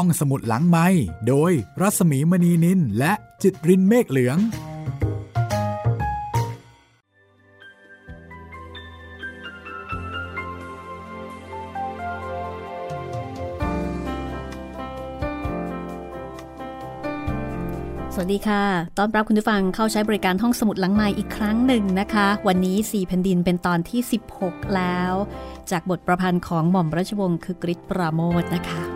[0.00, 0.86] ห้องสมุดหลังไม้
[1.28, 4.42] โดยรัสมีมณีนินและจิตรินเมฆเหลือง ส
[18.20, 18.64] วัสดีค่ะ
[18.98, 24.00] ตอนรับคุณผู้ฟังเข้าใช้บริการห้องสมุดหลังใหม่อีกครั้งหนึ่งนะคะ วันนี้4แผ่นดินเป็นตอนที่
[24.38, 25.12] 16 แล้ว
[25.70, 28.95] จากบทประพันธ์ของหม่อมราชวงศ์คือกริชปราโมทนะคะ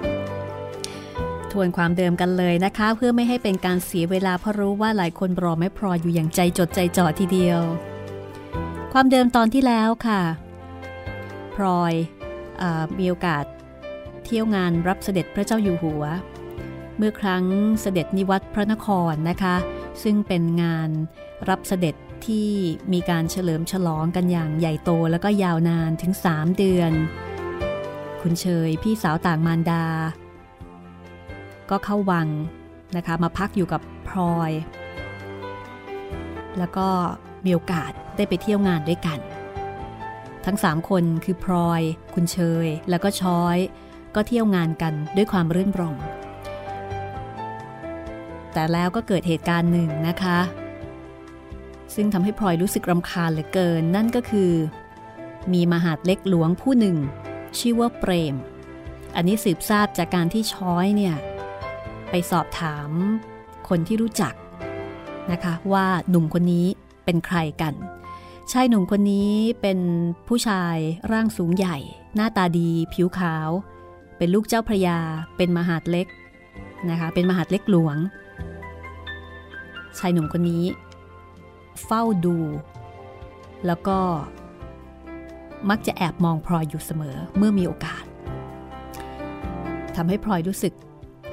[1.53, 7.61] ทวนความเดิมกันเลยนะคะ เพื่อไม่ให้เป็นการเสียเวลาเพราะรู้ว่าหลายคนรอไม่พออยู่อย่างใจจดใจจ่อทีเดียว
[8.93, 10.23] ความเดิมตอนที่แล้วค่ะ
[11.55, 11.95] พลอย
[12.63, 12.65] อ
[12.99, 13.45] มีโอกาส
[14.25, 16.05] เที่ยวงานรับเสด็จพระเจ้าอยู่หัว
[16.97, 17.45] เมื่อครั้ง
[17.81, 19.57] เสด็จนิวัตพระนครนะคะ
[20.03, 20.91] ซึ่งเป็นงาน
[21.49, 21.95] รับเสด็จ
[22.27, 22.51] ที่
[22.93, 26.93] มีการเฉลิมฉลองกันอย่างใหญ่โตแล้วก็ยาวนานถึง 3 เดือน
[28.21, 29.85] คุณเชยพี่สาวต่างมารดา
[31.71, 32.29] ก็เข้าวัง
[32.97, 34.51] นะคะมาพักอยู่กับพลอย
[36.59, 36.89] แล้วก็
[37.45, 39.19] มีโอกาสได้ไปเที่ยวงานด้วยกัน
[40.47, 41.83] ทั้งสามคนคือพลอย
[42.15, 43.59] คุณเชย แล้วก็ช้อย
[44.15, 45.97] ก็เที่ยวงานกันด้วยความรื่นรม
[48.53, 50.39] แต่แล้วก็เกิดเหตุการณ์หนึ่งนะคะ
[51.95, 54.53] ซึ่งทำให้พลอยรู้สึกรำคาญเหลือเกิน นั่นก็คือ
[55.53, 56.97] มีมหาดเล็กหลวงผู้หนึ่ง
[57.59, 58.35] ชื่อว่าเปรม
[59.17, 61.17] อันนี้สืบทราบจากการที่ช้อยเนี่ย
[62.11, 62.91] ไปสอบถาม
[63.69, 64.35] คนที่รู้จัก
[65.33, 66.67] นะคะว่าหนุ่มคนนี้
[67.05, 67.75] เป็นใครกัน
[68.53, 69.79] ชายหนุ่มคนนี้เป็น
[70.29, 70.77] ผู้ชาย
[71.13, 71.77] ร่างสูงใหญ่
[72.15, 73.49] หน้าตาดี ผิวขาว
[74.17, 74.99] เป็นลูกเจ้าพระยา
[75.37, 76.07] เป็นมหาดเล็ก
[76.91, 77.97] นะคะเป็นมหาดเล็กหลวง
[79.99, 80.65] ชายหนุ่มคนนี้
[81.85, 82.37] เฝ้าดู
[83.67, 83.99] แล้วก็
[85.71, 88.05] มักจะแอบมองพลอยอยู่เสมอเมื่อมีโอกาส
[89.97, 90.75] ทำให้พลอยรู้สึก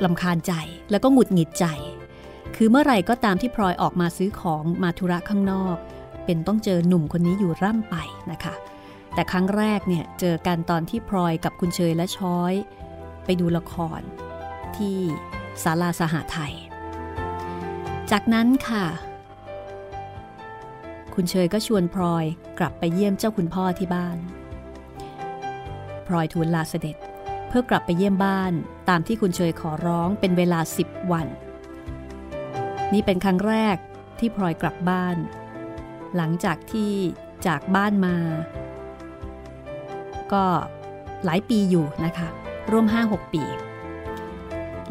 [0.03, 0.53] ลำคาญใจ
[0.91, 1.65] แล้วก็หงุดหงิดใจ
[2.55, 5.77] คือเมื่อไหร่ก็ตามที่พลอยออกมาซื้อของมาธุระข้างนอก
[6.25, 7.95] เป็นต้องเจอหนุ่มคนนี้อยู่ร่ำไป
[8.31, 8.55] นะคะ
[9.13, 12.53] แต่ครั้งแรกเนี่ยเจอกันตอนที่พลอยกับคุณเชยและช้อย
[13.25, 14.01] ไปดูละคร
[14.75, 14.97] ที่
[15.63, 16.53] ศาลาสหไทย
[18.11, 18.85] จากนั้นค่ะ
[21.15, 22.25] คุณเชยก็ชวนพลอย
[22.59, 24.17] กลับไปเยี่ยมเจ้าคุณพ่อที่บ้าน
[26.07, 26.97] พลอยทูลลาเสด็จ
[27.59, 28.53] พื่อกลับไปเยี่ยมบ้าน
[28.89, 31.27] ตามที่คุณเชยขอร้องเป็นเวลาสิบวัน
[32.93, 33.77] นี่เป็นครั้งแรก
[34.19, 35.17] ที่พลอยกลับบ้าน
[36.15, 36.91] หลังจากที่
[37.47, 38.17] จากบ้านมา
[40.33, 40.45] ก็
[41.25, 42.29] หลายปีอยู่นะคะ
[42.71, 43.43] ร่วมห้าหกปี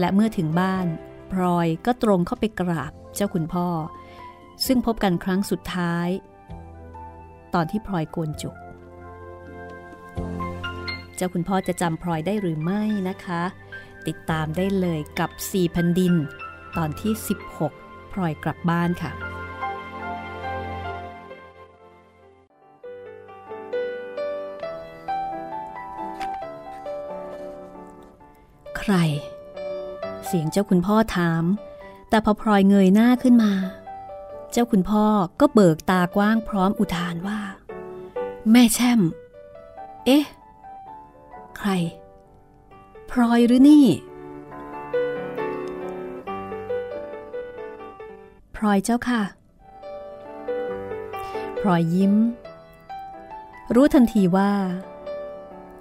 [0.00, 0.86] และเมื่อถึงบ้าน
[1.32, 3.68] พลอยก็ตรงเข้าไปกราบเจ้าคุณพ่อ
[4.66, 6.08] ซึ่งพบกันครั้งสุดท้าย
[7.54, 8.56] ตอนที่พลอยโกนจุก
[11.16, 13.42] เจ้าคุณพ่อจะจำพลอยได้หรือไม่นะคะ
[14.06, 16.14] ติดตามได้เลยกับ4แผ่นดิน
[16.76, 17.12] ตอนที่
[17.62, 19.12] 16 พลอยกลับบ้านค่ะ
[28.78, 28.94] ใคร
[30.26, 31.44] เสียงเจ้าคุณพ่อถาม
[32.08, 33.52] แต่พอพลอยเงยหน้าขึ้นมา
[34.52, 35.04] เจ้าคุณพ่อ
[35.40, 37.40] ก็เบิกตากว้างพร้อมอุทานว่า
[38.50, 39.00] แม่แช่ม
[40.06, 40.24] เอ๊ะ
[41.56, 41.70] ใคร
[43.10, 43.86] พลอยหรือนี่
[48.56, 49.22] พลอยเจ้าค่ะ
[51.60, 52.14] พลอยยิ้ม
[53.74, 54.52] รู้ทันทีว่า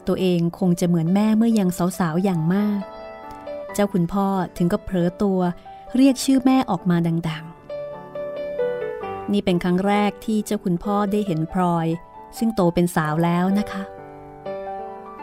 [0.07, 1.69] ตัวเองคงจะเหมือนแม่เมื่อยัง
[1.99, 2.81] สาวๆอย่างมาก
[3.73, 5.39] เจ้าคุณพ่อถึงก็เผลอตัว
[5.95, 6.97] เรียกชื่อแม่ออกมา
[7.29, 7.45] ดัง
[8.17, 11.87] ๆ นี่เป็นครั้งแรกที่เจ้าคุณพ่อได้เห็นพลอย
[12.37, 13.83] ซึ่งโตเป็นสาวแล้วนะคะ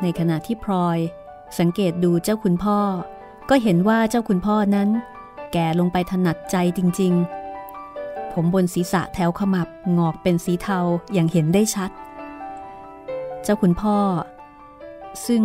[0.03, 0.99] ในขณะที่พลอย
[1.59, 2.79] สังเกตดูเจ้าคุณพ่อ
[3.49, 4.89] ก็เห็นว่าเจ้าคุณพ่อนั้น
[5.53, 7.13] แก่ลงไปถนัดใจจริง
[7.73, 9.69] ๆ ผมบนศีรษะแถวขมับ
[9.99, 10.79] งอกเป็นสีเทา
[11.13, 11.91] อย่างเห็นได้ชัด
[13.43, 13.97] เจ้าคุณพ่อ
[15.27, 15.43] ซึ่ง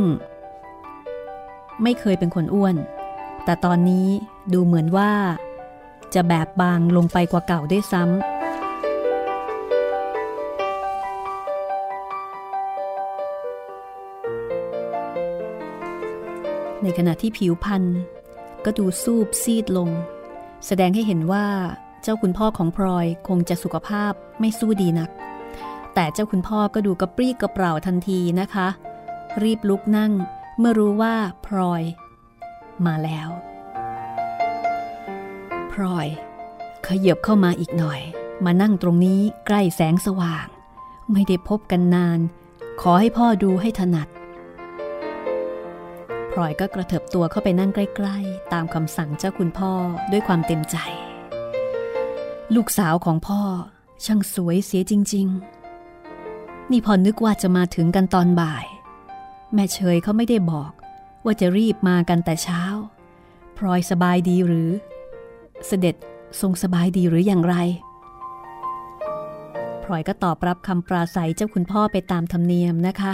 [1.83, 2.75] ไม่เคยเป็นคนอ้วน
[3.45, 4.07] แต่ตอนนี้
[4.53, 5.11] ดูเหมือนว่า
[6.13, 8.36] จะแบบบางลงไปกว่าเก่าได้ซ้ำ
[16.87, 17.83] ในขณะที่ผิวพรรณ
[18.65, 19.89] ก็ดูซูบซีดลง
[20.65, 21.47] แสดงให้เห็นว่า
[22.01, 25.09] เจ้าคุณพ่อของพลอยคงจะสุขภาพไม่สู้ดีนัก
[25.93, 28.67] แต่เจ้าคุณพ่อก็ดูกระปรี้กระเปร่าทันทีนะคะ
[29.43, 30.11] รีบลุกนั่ง
[30.59, 31.83] เมื่อรู้ว่าพลอย
[32.85, 33.29] มาแล้ว
[35.71, 36.07] พลอย
[36.87, 38.01] ขยับเข้ามาอีกหน่อย
[38.45, 40.47] มานั่งตรงนี้ใกล้แสงสว่าง
[41.11, 42.19] ไม่ได้พบกันนาน
[42.81, 44.07] ขอให้พ่อดูให้ถนัด
[46.39, 49.71] ลอยก็กระเถิบตัวเข้าไปนั่งใกล้ ๆ ตามคำสั่งเจ้าคุณพ่อ
[50.11, 50.77] ด้วยความเต็มใจ
[52.55, 53.41] ลูกสาวของพ่อ
[54.05, 55.27] ช่างสวยเสียจริง
[55.99, 58.65] ๆ นี่พอนึกว่าจะมาถึงกันตอนบ่าย
[59.53, 60.71] แม่เชยเขาไม่ได้บอก
[61.25, 62.61] ว่าจะรีบมากันแต่เช้า
[63.57, 64.69] พลอยสบายดีหรือ
[65.67, 65.95] เสด็จ
[66.41, 67.55] ทรงสบายดีหรืออย่างไร
[69.83, 73.13] พลอยก็ตอบรับคำปราศัยเจ้าคุณพ่อไปตามธรรมเนียมนะคะ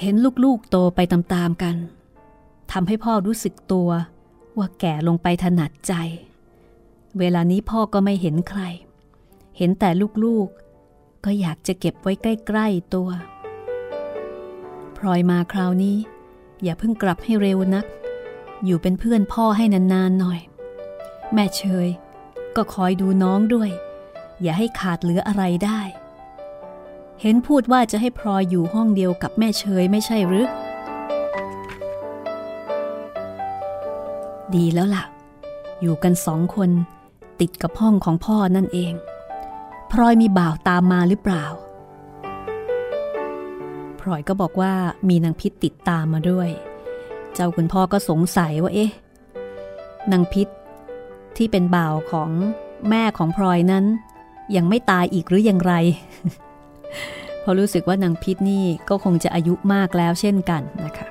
[0.00, 0.14] เห็น
[0.44, 1.76] ลูกๆโตไปตามๆกัน
[2.72, 3.90] ทำให้พ่อรู้สึกตัว
[4.58, 5.94] ว่าแก่ลงไปถนัดใจ
[7.18, 8.62] เวลานี้พ่อก็ไม่เห็นใคร
[9.56, 9.90] เห็นแต่
[10.24, 13.08] ลูกๆ ก็อยากจะเก็บไว้ใกล้ๆตัว
[14.96, 15.96] พลอยมาคราวนี้
[16.62, 17.86] อย่าเพิ่งกลับให้เร็วนัก
[18.64, 20.40] อยู่เป็นเพื่อนพ่อให้นานๆหน่อย
[21.32, 21.88] แม่เชย
[22.56, 23.70] ก็คอยดูน้องด้วย
[24.42, 25.80] อย่าให้ขาดเหลืออะไรได้
[27.22, 30.48] เห็นพูดว่าจะให้พลอยอยู่ห้องเดียวกับแม่เชยไม่ใช่หรือ
[34.54, 35.04] ดีแล้วล่ะ
[35.80, 36.70] อยู่กันสองคน
[37.40, 38.92] ติดกับห้องของพ่อนั่นเอง
[39.92, 41.44] พลอยมีบ่าวตามมาหรือเปล่า
[44.00, 44.72] พลอยก็บอกว่า
[45.08, 46.48] มีนางพิษติดตามมาด้วย
[47.34, 48.90] เจ้าคุณพ่อก็สงสัยว่าเอ๊ะ
[50.12, 50.48] นางพิษ
[51.36, 52.30] ที่เป็นบ่าวของ
[52.90, 53.84] แม่ของพลอยนั้น
[54.56, 55.74] ยังไม่ตายอีกหรืออย่างไร
[57.40, 61.06] เพราะรู้สึกว่านางพิษนี่ก็คงจะอายุมากแล้วเช่นกันนะคะ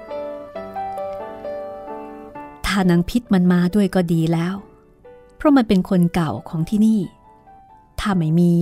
[2.66, 4.56] ถ้านางพิษมันมาด้วยก็ดีแล้ว
[5.38, 7.02] เพราะมันเป็นคนเก่าของที่นี่
[8.00, 8.54] ถ้าไม่มี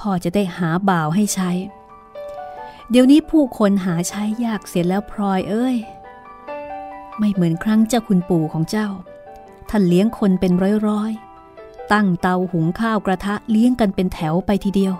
[0.00, 1.50] พ่อจะได้หาบ่าวให้ใช้
[2.90, 5.76] เดี๋ยวนี้ผู้คนหาใช้ยากเสียแล้วพลอยเอ้ย
[7.18, 8.88] ไม่เหมือนครั้งเจ้าคุณปู่ของเจ้า
[9.70, 10.52] ท่านเลี้ยงคนเป็น
[10.88, 14.94] ร้อยๆตั้งเตาหุงข้าวกระทะเลี้ยงกันเป็นแถวไปทีเดียว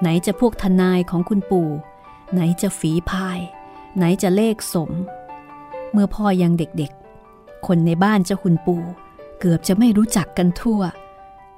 [0.00, 1.68] ไหนจะพวกทนายของคุณปู่
[2.32, 3.38] ไหนจะฝีพาย
[3.96, 4.90] ไหนจะเลขสม
[5.92, 8.82] เมื่อพ่อยังเด็กๆ คนในบ้านเจ้าคุณปู่
[9.40, 10.80] เกือบจะไม่รู้จักกันทั่ว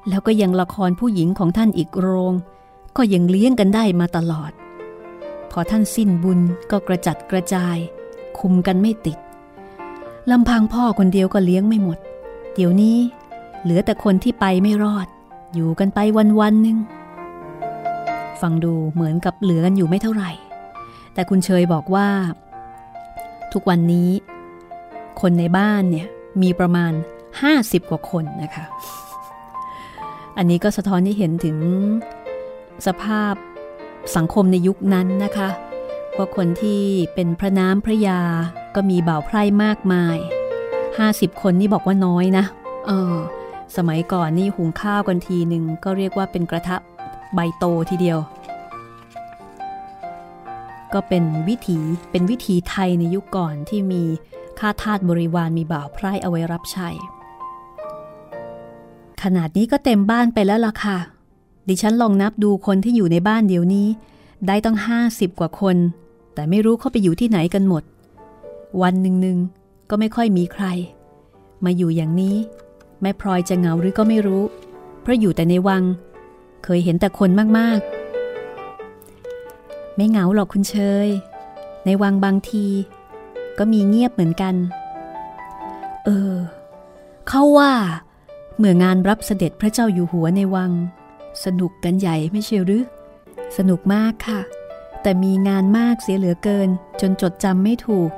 [0.08, 2.34] แล้วก็ยังละครผู้หญิงของท่านอีกโรง
[2.96, 4.52] ก็ยังเลี้ยงกันได้มาตลอด
[5.50, 6.40] พอท่านสิ้นบุญ
[6.70, 7.76] ก็กระจัดกระจาย
[8.38, 9.19] คุมกันไม่ติด
[10.30, 11.98] ลำพังพ่อคนเดียวก็เลี้ยงไม่หมด
[12.54, 12.98] เดี๋ยวนี้
[13.62, 15.06] เหลือแต่คนที่ไปไม่รอด
[15.54, 16.78] อยู่กันไปวันวันหนึ่ง
[18.42, 20.31] ฟังดูเหมือนกับเหลือกันอยู่ไม่เท่าไหร่
[21.14, 22.08] แต่คุณเชยบอกว่า
[23.52, 24.10] ทุกวันนี้
[25.20, 26.08] คนในบ้านเนี่ย
[26.42, 26.92] มีประมาณ
[27.40, 28.64] 50 กว่าคนนะคะ
[30.36, 31.58] อันนี้ก็สะท้อนให้เห็นถึง
[32.86, 33.34] สภาพ
[34.16, 35.48] สังคมในยุคนั้นนะคะ
[36.16, 36.82] ว่าคนที่
[37.14, 38.20] เป็นพระน้ำพระยา
[38.75, 40.19] ก็มีบ่าวไพร่มากมาย
[40.80, 42.44] 50 คนนี่บอกว่าน้อยนะ
[42.87, 43.14] เออ
[43.76, 46.76] สมัยก่อนนี่หุงข้าวกันทีหนึ่งก็เรียกว่าเป็นกระทะ
[47.34, 48.19] ใบโตทีเดียว
[50.92, 51.78] ก็เป็นวิถี
[52.10, 54.02] เป็นวิถีไทยในยุคก่อนที่มี
[54.58, 56.88] ข้าทาสบริวารมีบ่าวไพร่เอาไว้รับใช้
[59.22, 60.98] ขนาดนี้ก็เต็มบ้านไปแล้วล่ะค่ะ
[61.69, 63.88] ดิฉันลองนับดูคนที่อยู่ในบ้านเดี๋ยวนี้
[64.46, 65.76] ได้ต้องห้าสิบกว่าคน
[66.34, 67.82] แต่ไม่รู้เขาไปอยู่ที่ไหนกันหมด
[68.82, 70.64] วันหนึ่งๆก็ไม่ค่อยมีใคร
[71.64, 72.37] มาอยู่อย่างนี้
[73.00, 74.42] แม่พลอยจะเหงาหรือก็ไม่รู้
[75.02, 75.82] เพราะอยู่แต่ในวัง
[76.64, 80.76] เคยเห็นแต่คนมากๆ ไม่เหงาหรอกคุณเช
[81.06, 81.08] ย
[81.84, 82.66] ในวังบางที
[83.58, 84.55] ก็มีเงียบเหมือนกัน
[86.04, 86.35] เออ
[87.28, 87.73] เขาว่า
[88.56, 90.73] เมื่องานรับเสด็จพระเจ้าอยู่หัวในวัง
[91.44, 92.85] สนุกกันใหญ่ไม่เชียวหรือ
[93.56, 94.40] สนุกมากค่ะ
[95.02, 96.68] แต่มีงานมากเสียเหลือเกิน
[97.00, 98.11] จนจดจำไม่ถูก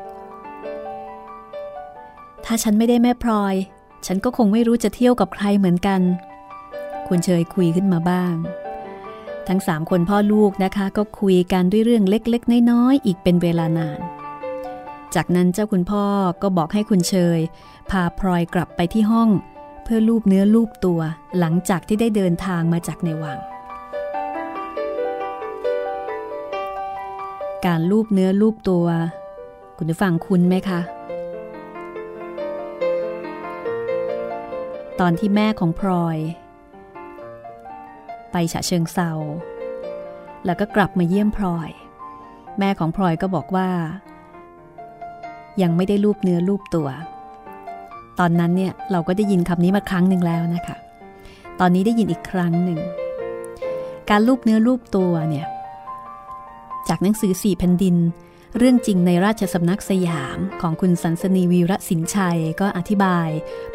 [2.45, 3.55] ถ้าฉันไม่ได้แม่พลอย
[4.07, 6.01] ฉันก็คงไม่รู้จะเที่ยวกับใครเหมือนกัน
[7.09, 8.35] คุณเชยคุยขึ้นมาบ้าง
[9.49, 14.01] ทั้งสามคนพ่อลูกนะคะ ก็คุยกันด้วยเรื่องเล็กๆ น้อยๆ อีกเป็นเวลานาน
[15.15, 16.05] จากนั้นเจ้าคุณพ่อ
[16.43, 17.41] ก็บอกให้คุณเชย
[17.91, 19.29] พาพลอยกลับไปที่ห้อง
[19.85, 21.01] เพื่อลูบเนื้อลูบตัว
[21.39, 23.39] หลังจากที่ได้เดินทางมาจากในวัง
[27.67, 28.87] การลูบเนื้อลูบตัว
[29.77, 30.81] คุณผู้ฟังคุณไหมคะ
[35.01, 36.19] ตอนที่แม่ของพลอย
[38.33, 39.11] ไปฉะเชิงเซา
[40.47, 41.71] แล้วก็กลับมาเยี่ยมพลอย
[42.59, 43.69] แม่ของพลอยก็บอกว่า
[45.63, 46.89] ยังไม่ได้รูปเนื้อรูปตัว
[48.19, 50.77] ตอนนั้นเนี่ยเราก็ได้ยินคำนี้มาครั้งหนึ่งแล้วนะคะ
[51.61, 52.81] ตอนนี้ได้ยินอีกครั้งหนึ่ง
[54.11, 55.47] การรูปเนื้อรูปตัวเนี่ย
[56.89, 57.97] จากหนังสือสี่แผ่นดิน
[58.59, 63.29] เรื่องจริงในราชสำนักสยามของคุณสันสนีวีระสินชัยก็อธิบาย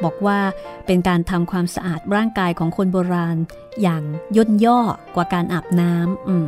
[0.03, 0.39] บอกว่า
[0.85, 3.37] เป็นการทำความสะอาดร่างกายของคนโบราณ
[3.81, 4.03] อย่าง
[4.35, 4.81] ย่นย่อ
[5.15, 6.47] กว่าการอาบน้ำอืม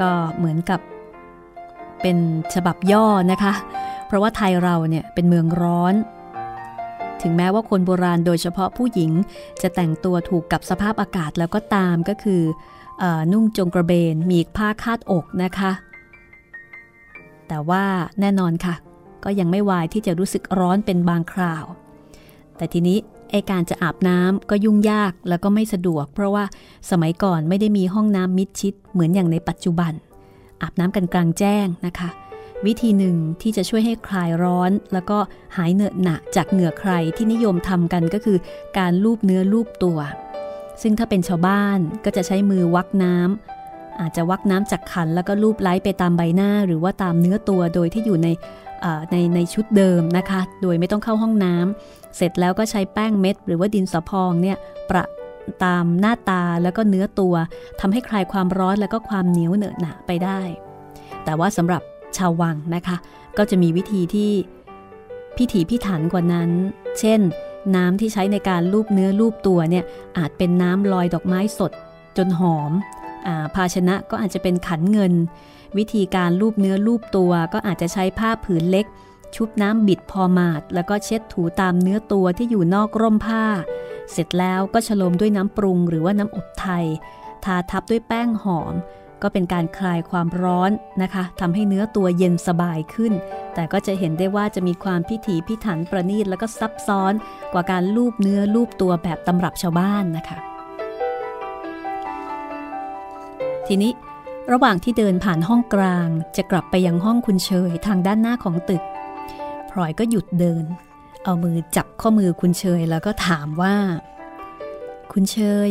[0.00, 0.80] ก็เหมือนกับ
[2.02, 2.16] เป็น
[2.54, 3.52] ฉบับย่อนะคะ
[4.06, 5.94] เพราะว่าไทยเราเนี่ยเป็นเมืองร้อน
[7.22, 9.10] ถึงแม้ว่าคนโบราณโดยเฉพาะผู้หญิง
[9.62, 12.42] จะแต่งตัวถูกกับสภาพอากาศแล้วก็ตามก็คือ
[13.02, 15.72] อนุ่งจงกระเบนมีผ้าคาดอกนะคะ
[17.48, 17.84] แต่ว่า
[18.20, 18.74] แน่นอนค่ะ
[19.24, 21.64] ก็ยังไม่วายที่จะรู้สึกร้อนเป็นบางคราว
[22.56, 22.98] แต่ทีนี้
[23.30, 26.44] ไอการจะอาบน้ำก็ยุ่งยากแล้วก็ไม่สะดวก เพราะว่า
[26.90, 29.92] สมัยก่อนไม่ได้มีห้องน้ำมิดชิดเหมือนอย่างในปัจจุบัน
[30.62, 32.08] อาบน้ำกันกลางแจ้งนะคะ
[32.66, 35.18] วิธีหนึ่งที่จะช่วยให้คลายร้อน แล้วก็
[35.56, 38.38] หายเหนอะหนะจากเหงื่อใครที่นิยมทำกันก็คือ
[38.78, 39.98] การลูบเนื้อลูบตัว
[40.82, 43.57] ซึ่งถ้าเป็นชาวบ้านก็จะใช้มือวักน้ำ
[44.00, 48.28] อาจจะวักน้ำจากขันแล้วก็ลูบไล้ไปตามใบหน้า หรือว่าตามเนื้อตัวโดยที่อยู่ใน
[49.10, 54.56] ในในชุดเดิมนะคะ โดยไม่ต้องเข้าห้องน้ำเสร็จแล้วก็ใช้แป้งเม็ด หรือว่าดินสอพองเนี่ย
[54.90, 55.04] ประ
[55.64, 57.34] ตามหน้าตาแล้วก็เนื้อตัว
[57.80, 60.40] ทำให้คลายความร้อนแล้วก็ความเหนียวเหนอะหนะไปได้
[61.24, 61.82] แต่ว่าสำหรับ
[62.16, 62.96] ชาววังนะคะ
[63.38, 64.30] ก็จะมีวิธีที่
[65.36, 66.50] พิถีพิถันกว่านั้น
[66.98, 67.20] เช่น
[67.76, 69.84] น้ำที่ใช้ในการลูบเนื้อลูบตัวเนี่ย
[70.18, 71.72] อาจเป็นน้ำลอยดอกไม้สด
[72.16, 72.72] จนหอม
[73.54, 75.14] ภาชนะก็อาจจะเป็นขันเงิน
[75.78, 78.86] วิธีการลูบเนื้อลูบตัว ก็อาจจะใช้ผ้าผืนเล็ก
[79.36, 83.44] ชุบน้ำบิดพอมาด แล้วก็เช็ดถูตามเนื้อตัวที่อยู่นอกร่มผ้า
[84.12, 86.84] เสร็จแล้วก็ฉโลมด้วยน้ำปรุงหรือว่าน้ำอบไทย
[87.44, 88.74] ทาทับด้วยแป้งหอม
[89.22, 90.70] ก็เป็นการคลายความร้อน
[91.02, 93.12] นะคะทำให้เนื้อตัวเย็นสบายขึ้น
[93.54, 97.12] แต่ก็จะเห็นได้ว่าจะมีความพิถีพิถันประณีตแล้วก็ซับซ้อน
[97.52, 100.38] กว่าการลูบเนื้อลูบตัวแบบตำรับชาวบ้านนะคะ
[103.68, 103.92] ทีนี้
[104.52, 108.82] ระหว่างที่เดินผ่านห้องกลางจะกลับไปยังห้องคุณเชยทางด้านหน้าของตึก
[109.70, 110.64] พลอยก็หยุดเดิน
[111.24, 113.76] เอามือจับข้อมือคุณเชยแล้วก็ถามว่า
[115.12, 115.70] คุณเชย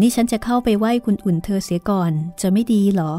[0.00, 3.14] นี่ฉันจะเข้าไปไหว้คุณอุ่นเธอเสียก่อนจะไม่ดีหรอ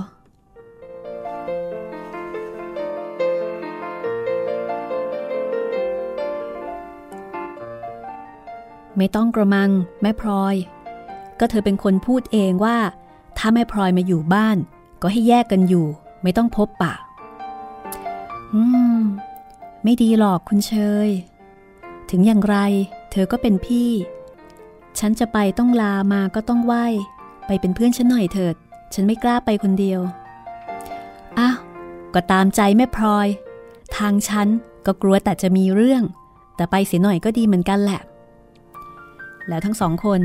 [8.98, 9.70] ไม่ต้องกระมัง
[10.02, 10.56] แม่พลอย
[11.40, 12.78] ก็เธอเป็นคนพูดเองว่า
[13.46, 14.58] ถ้าแม่พลอยมาอยู่บ้าน
[15.02, 15.86] ก็ให้แยกกันอยู่
[16.24, 16.94] ไม่ต้องพบปะ
[18.54, 18.62] อื
[19.00, 19.02] ม
[19.84, 20.74] ไม่ดีหรอกคุณเช
[21.08, 21.10] ย
[22.10, 22.58] ถึงอย่างไร
[23.12, 23.92] เธอก็เป็นพี่
[25.00, 26.74] ฉันจะไปต้องลามาก็ต้องไหว
[27.48, 28.56] ไปเป็นเพื่อนฉันหน่อยเถิด
[28.94, 30.02] ฉันไม่กล้าไปคนเดียว
[31.40, 31.58] อ้าว
[32.14, 33.28] ก็ตามใจแม่พลอย
[33.98, 34.48] ทางฉัน
[34.86, 36.04] ก็กลัวแต่จะมีเรื่อง
[36.56, 38.02] แต่ไปเสียหน่อยก็ดีเหมือนกันแหละ
[39.48, 40.22] แล้วทั้งสองคน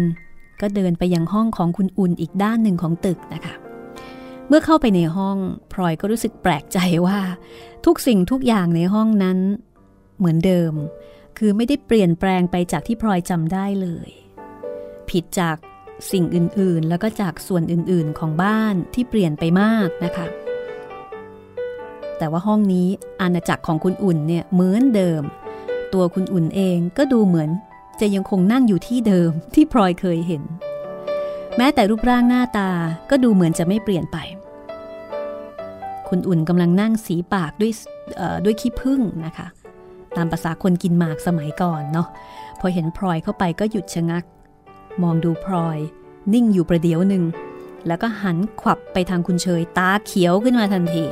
[0.61, 3.55] ก็เดินไปยังห้องของคุณอุ่นอีกด้านหนึ่งของตึกนะคะ
[4.49, 5.37] เมื่อเข้าไปในห้อง
[5.73, 7.19] พลอยก็รู้สึกแปลกใจว่า
[7.87, 9.39] ทุกสิ่งทุกอย่างในห้องนั้น
[10.19, 10.73] เหมือนเดิม
[11.39, 14.11] คือไม่ได้เปลี่ยนแปลงไปจากที่พลอยจำได้เลย
[15.11, 15.57] ผิดจาก
[16.13, 20.27] สิ่งอื่นๆ แล้วก็จากส่วนอื่นๆของบ้านที่เปลี่ยนไปมากนะคะ
[22.19, 22.89] แต่ว่าห้องนี้
[23.21, 25.23] อาณาจักรของคุณอุ่นเนี่ยเหมือนเดิม
[25.93, 27.51] ตัวคุณอุ่นเองก็ดูเหมือน
[28.01, 30.43] จะยังคงนั่งอยู่ที่เดิมที่พลอยเคยเห็น
[31.57, 32.71] แม้แต่รูปร่างหน้าตา
[33.11, 34.17] ก็ดูเหมือนจะไม่เปลี่ยนไป
[36.09, 37.73] คุณอุ่นกำลังนั่งสีปากด้วย
[38.45, 39.47] ด้วยขี้ผึ้งนะคะ
[40.17, 42.09] ตามภาษาคนกินหมากสมัยก่อนเนาะ
[42.61, 44.25] พอเห็นพลอยเข้าไปก็หยุดชะงัก
[45.03, 45.79] มองดูพลอย
[46.33, 47.25] นิ่งอยู่ประเดี๋ยวหนึ่ง
[47.87, 51.05] แล้วก็หันขวับไปทางคุณเชยตาเขียวขึ้นมาทันที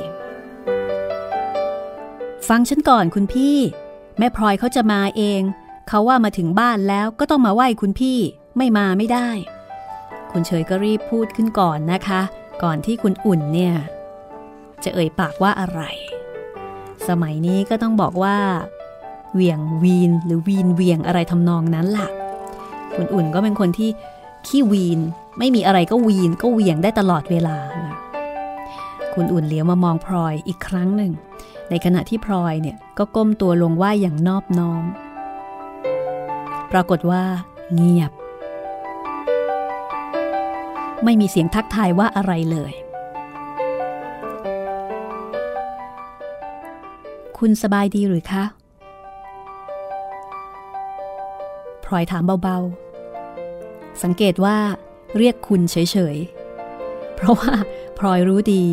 [2.47, 3.57] ฟังฉันก่อนคุณพี่
[4.17, 5.41] แม่พลอยเขาจะมาเอง
[5.87, 8.19] เขาว่ามาถึงบ้านแล้วก็ต้องมาไหว้คุณพี่
[8.57, 9.29] ไม่มาไม่ได้
[10.31, 12.21] คุณเฉยก็รีบพูดขึ้นก่อนนะคะ
[12.63, 13.75] ก่อนที่คุณอุ่นเนี่ย
[14.83, 15.81] จะเอ่ยปากว่าอะไร
[17.07, 18.37] สมัยนี้ก็ต้องบอกว่า
[19.33, 22.07] เวียงวีนหรือวีนเวียงอะไรทำนองนั้นล่ะ
[22.95, 23.89] คุณอุ่นก็เป็นคนที่
[24.47, 24.99] ขี้วีน
[25.39, 27.57] ไม่มีอะไรก็วีนก็เวียงได้ตลอดเวลา
[29.13, 31.11] คุณอุ่นเหลียวมามองพลอยอีกครั้งหนึ่ง
[31.69, 34.83] ในขณะที่พลอยเนี่ยก็ก้มตัวลงไหวอย่างนอบน้อม
[36.71, 37.23] ปรากฏว่า
[37.73, 38.11] เงียบ
[41.03, 42.73] ไม่มีเสียงทักทายว่าอะไรเลย
[47.37, 48.43] คุณสบายดีหรือคะ
[51.85, 54.57] พลอยถามเบาๆ สังเกตว่า
[55.17, 57.51] เรียกคุณเฉยๆ เพราะว่า
[57.97, 58.63] พลอยรู้ดี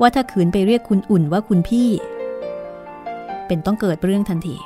[0.00, 1.88] ว่าถ้าขืนไปเรียกคุณอุ่นว่าคุณพี่
[3.46, 4.56] เป็นต้องเกิดเรื่องทันที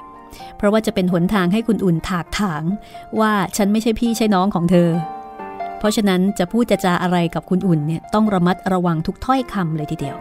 [0.57, 2.63] เพราะว่าจะเป็นหนทางให้คุณอุ่นถากถาง
[3.21, 4.91] ว่าฉันไม่ใช่พี่ใช่น้องของเธอ
[5.79, 10.17] เพราะฉะนั้นจะพูดจะจาอะไรกับคุณอุ่นเนี่ยต้องระมัดระวังทุกถ้อยคำเลยทีเดียว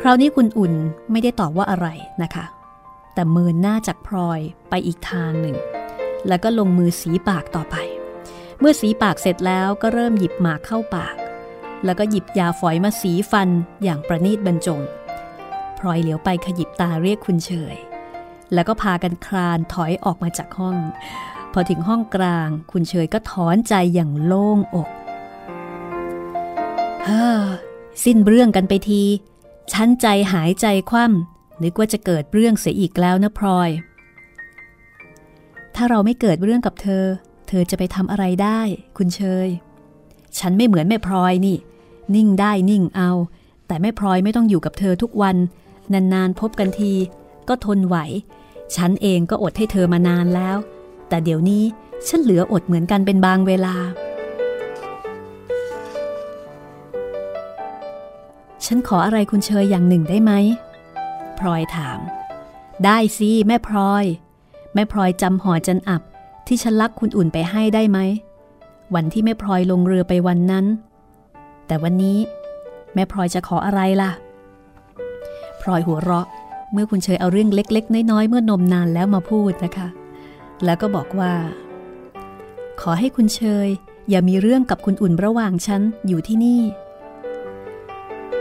[0.00, 0.72] คราวนี้คุณอุ่น
[1.10, 1.88] ไม่ได้ตอบว่าอะไร
[2.22, 2.44] นะคะ
[3.14, 5.56] แต่เมินหน้าจากพลอยไปอีกทางหนึ่ง
[6.28, 7.76] แล้วก็ลงมือสีปากต่อไป
[8.60, 11.16] เมื่อสีปากเสร็จแล้วก็เริ่มหยิบหมากเข้าปาก
[11.84, 13.48] แล้วก็หยิบยาฝอยมาสีฟัน
[13.84, 14.80] อย่างประณีตบรรจง
[15.78, 17.76] พลอยเหลียวไปขยิบตาเรียกคุณเฉย
[18.54, 20.76] แล้วก็พากันคลานถอยออกมาจากห้อง
[21.52, 24.88] พอถึงห้องกลาง คุณเฉยก็ถอนใจอย่างโล่งอก
[27.04, 27.42] เฮ้อ
[28.04, 29.02] สิ้นเรื่องกันไปที
[29.72, 33.70] ฉันใจหายใจคว่ำนึกว่าจะเกิดเรื่องเสียอีกแล้วนะพลอย
[35.74, 37.04] ถ้าเราไม่เกิดเรื่องกับเธอ
[37.48, 38.60] เธอจะไปทำอะไรได้
[38.96, 39.48] คุณเชย
[40.38, 41.56] ฉันไม่เหมือนแม่พลอยนี่
[42.14, 43.10] นิ่งได้นิ่งเอา
[43.66, 45.36] แต่แม่พลอยไม่ต้องอยู่กับเธอทุกวัน
[45.92, 46.92] นานๆพบกันที
[47.48, 47.96] ก็ทนไหว
[48.74, 50.56] ฉันเองก็อดให้เธอมานานแล้ว
[51.08, 51.64] แต่เดี๋ยวนี้
[52.08, 53.74] ฉันเหลืออดเหมือนกันเป็นบางเวลา
[58.66, 60.32] ฉันขออะไรคุณเชยอย่างหนึ่งได้ไหม
[61.38, 61.98] พลอยถาม
[62.84, 64.04] ได้สิแม่พลอย
[64.74, 66.02] แม่พลอยจำห่อจันอับ
[66.46, 67.98] ที่ฉันลักคุณอุ่นไปให้ได้ไหม
[68.94, 70.66] วันที่แม่พลอยลงเรือไปวันนั้น
[71.66, 72.18] แต่วันนี้
[72.94, 74.10] แม่พลอยจะขออะไรล่ะ
[75.62, 76.26] พลอยหัวเราะ
[76.72, 79.88] เมื่อคุณเชยเอาเรื่องเล็ก ๆ น้อย ๆ เมื่อนมนานแล้วมาพูดนะคะ
[80.64, 81.32] แล้วก็บอกว่า
[82.80, 83.68] ขอให้คุณเชย
[84.10, 86.62] อย่ามีเรื่องกับคุณอุ่นระหว่างฉันอยู่ที่นี่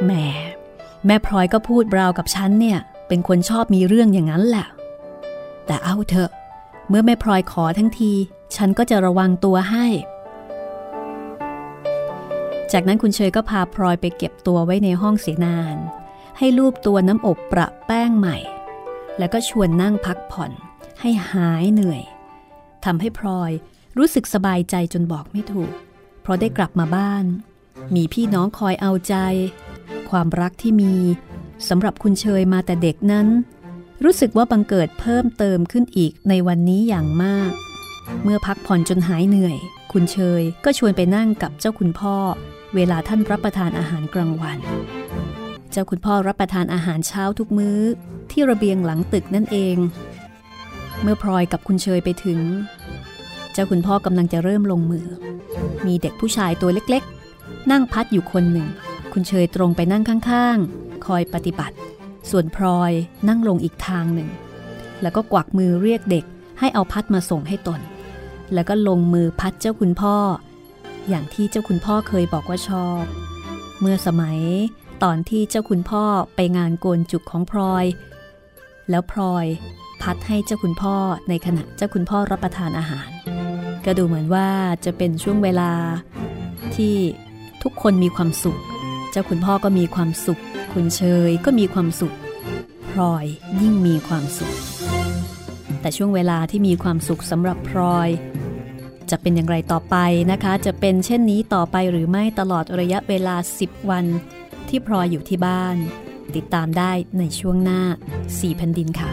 [0.06, 0.26] แม่
[1.06, 4.68] แม่พลอยก็พูดราวกับฉันเนี่ย เป็นคนชอบมีเรื่องอย่างนั้นแหละ
[5.66, 6.30] แต่เอาเถอะ
[6.90, 8.12] เมื่อแม่พลอยขอทั้งที
[8.56, 9.86] ฉันก็จะระวังตัวให้
[12.72, 15.78] จากนั้นคุณเชยก็พาพลอยไปเก็บตัวไว้ในห้องเสียนาน
[16.38, 18.38] ให้ลูบตัวน้ำอบประแป้งใหม่
[19.18, 20.52] แล้วก็ชวนนั่งพักผ่อน
[21.02, 22.04] ให้หายเหนื่อย
[22.86, 23.52] ทำให้พลอย
[23.98, 25.74] รู้สึกสบายใจจนบอกไม่ถูก
[26.22, 27.26] เพราะได้กลับมาบ้าน
[27.96, 29.16] มีพี่น้องคอยเอาใจ
[30.10, 30.94] ความรักที่มี
[31.68, 33.28] สำหรับคุณเชยมาแต่เด็กนั้น
[34.04, 37.52] รู้สึกว่าบังเกิดเพิ่มเติมขึ้นอีกในวันนี้อย่างมาก
[38.24, 39.58] เมื่อพักผ่อนจนหายเหนื่อย
[39.92, 42.18] คุณเชยก็ชวนไปนั่งกับเจ้าคุณพ่อ
[42.76, 44.58] เวลาท่านรับประทานอาหารกลางวัน
[45.76, 47.80] เจ้าคุณพ่อรับประทานอาหารเช้าทุกมื้อ
[48.32, 49.78] ที่ระเบียงหลังตึกนั่นเอง
[51.02, 52.40] เมื่อพลอยกับคุณเชยไปถึง
[53.54, 55.06] เจ้าคุณพ่อกำลังจะเริ่มลงมือ
[55.88, 58.68] มีเด็กผู้ชายตัวเล็กๆ นั่งพัดอยู่คนหนึ่ง
[59.14, 61.76] คุณเชยตรงไปนั่งข้างๆ คอยปฏิบัติ
[62.30, 62.92] ส่วนพลอย
[63.28, 64.30] นั่งลงอีกทางหนึ่ง
[65.02, 66.26] แล้วก็กวักมือเรียกเด็ก
[66.60, 67.82] ให้เอาพัดมาส่งให้ตน
[68.54, 70.16] แล้วก็ลงมือพัดเจ้าคุณพ่อ
[71.10, 73.04] อย่างที่เจ้าคุณพ่อเคยบอกว่าชอบ
[73.80, 74.40] เมื่อสมัย
[75.10, 77.86] ตอนที่เจ้าคุณพ่อไปงานโกนจุกของพลอย
[78.90, 79.46] แล้วพลอย
[80.02, 80.96] พัดให้เจ้าคุณพ่อ
[81.30, 83.10] ในขณะเจ้าคุณพ่อรับประทานอาหาร
[83.86, 84.50] ก็ดูเหมือนว่า
[84.86, 85.72] จะเป็นช่วงเวลา
[86.76, 86.96] ที่
[87.64, 88.60] ทุกคนมีความสุข
[89.12, 90.40] เจ้าคุณพ่อก็มีความสุข
[90.74, 92.14] คุณเชยก็มีความสุข
[92.92, 93.26] พลอย
[93.62, 94.54] ยิ่งมีความสุข
[95.82, 98.10] แต่ช่วงเวลาที่มีความสุขสำหรับพลอย
[99.12, 99.96] จะเป็นอย่างไรต่อไป
[100.32, 104.06] นะคะ จะเป็นเช่นนี้ต่อไปหรือไม่ตลอดระยะเวลา 10 วัน
[104.78, 105.78] ที่พลอยอยู่ที่บ้าน
[106.36, 107.82] ติดตามได้ในช่วงหน้า
[108.40, 109.10] สี่แผ่นดินค่ะ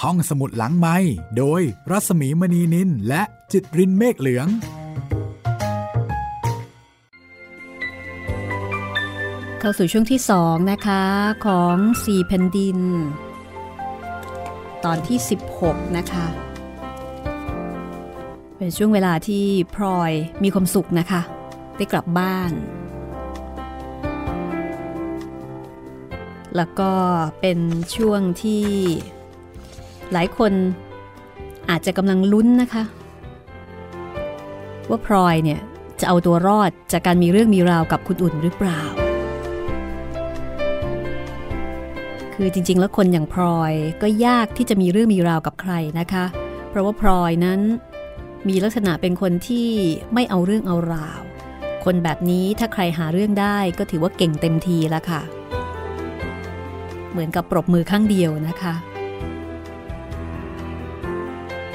[0.00, 0.96] ห้องสมุดหลังไม้
[1.36, 4.48] โดยรัศมีมณีนินและจิตรินเมฆเหลือง
[9.60, 11.02] เข้าสู่ช่วงที่สองนะคะ
[11.46, 12.78] ของสี่แผ่นดิน
[14.84, 15.18] ตอนที่
[15.56, 16.26] 16 นะคะ
[18.56, 21.22] เป็นช่วงเวลาที่พลอยมีความสุขนะคะ
[21.76, 22.52] ได้กลับบ้าน
[26.56, 26.92] แล้วก็
[27.40, 27.58] เป็น
[27.96, 28.64] ช่วงที่
[30.12, 30.52] หลายคน
[31.70, 32.84] อาจจะกำลังลุ้นนะคะ
[34.88, 35.60] ว่าพลอยเนี่ย
[36.00, 38.82] จะเอาตัวรอดจากการมีเรื่องมีราวกับคุณอุ่นหรือเปล่า
[42.34, 46.24] คือจริง ๆ แล้วคนอย่างพลอยก็ยากที่จะมีเรื่องมีราวกับใครนะคะ
[46.70, 47.60] เพราะว่าพลอยนั้น
[48.48, 49.68] มีลักษณะเป็นคนที่
[50.14, 51.20] ไม่เอาเรื่องเอาราว
[51.84, 55.20] คนแบบนี้ถ้าใครหาเรื่องได้ก็ถือว่าเก่งเต็มทีแล้วค่ะ
[57.10, 58.74] เหมือนกับปรบมือข้างเดียวนะคะ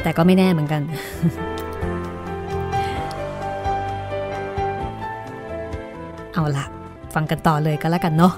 [0.04, 0.82] แต่ก็ไม่แน่เหมือนกัน
[6.34, 6.66] เอาละ
[7.14, 8.34] ฟังกันต่อเลยกันแล้วกันเนาะ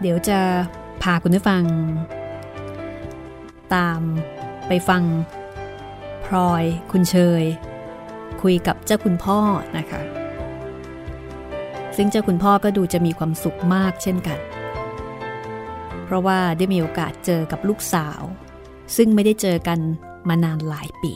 [0.00, 0.38] เดี๋ยวจะ
[1.02, 1.62] พาคุณผู้ฟัง
[3.74, 4.00] ตาม
[4.68, 5.02] ไปฟัง
[6.26, 7.44] พลอยคุณเชย
[8.42, 9.38] คุยกับเจ้าคุณพ่อ
[9.78, 10.02] นะคะ
[11.96, 14.38] ซึ่งเจ้าคุณพ่อก็ดูจะมีความสุขมากเช่นกัน
[16.04, 18.20] เพราะว่าได้มีโอกาสเจอกับลูกสาว
[18.96, 19.78] ซึ่งไม่ได้เจอกัน
[20.28, 21.14] มานานหลายปี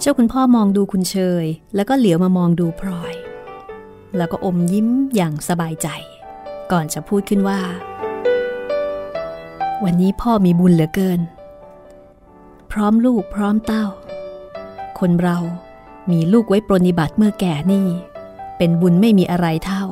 [0.00, 3.14] เจ้าคุณพ่อมองดูคุณเชย แล้วก็เหลียวมามองดูพลอย
[4.16, 5.88] แล้วก็อมยิ้มอย่างสบายใจ
[6.72, 7.60] ก่อนจะพูดขึ้นว่า
[9.84, 11.20] วันนี้พ่อมีบุญเหลือเกิน
[12.72, 13.86] พร้อมลูกพร้อมเต้า
[14.98, 15.38] คนเรา
[16.10, 17.86] มีลูกไว้ปรนิบัติเมื่อแก่นี่
[18.58, 19.84] เป็นบุญไม่มีอะไรเท่า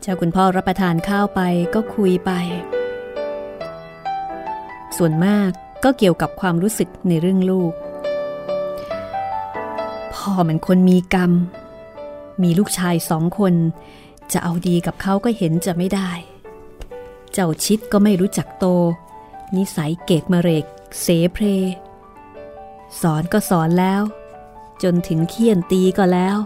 [0.00, 1.40] เจ้าคุณพ่อรับประทานข้าวไป
[1.74, 2.32] ก็คุยไป
[4.98, 5.50] ส่วนมาก
[5.84, 7.72] ก็เกี่ยวกับความรู้สึกในเรื่องลูก
[10.14, 11.32] พ่อมันคนมีกรรม
[12.42, 13.54] มีลูกชายสองคน
[14.32, 16.10] จะเอาดีกับเขาก็เห็นจะไม่ได้
[17.32, 18.66] เจ้าชิดก็ไม่รู้จักโต
[19.56, 20.64] นิสัยเกกมะเรก
[21.00, 21.44] เสเพร
[23.00, 24.02] สอนก็สอนแล้ว
[24.82, 26.36] จนถึงเคี่ยนตีก็แล้ว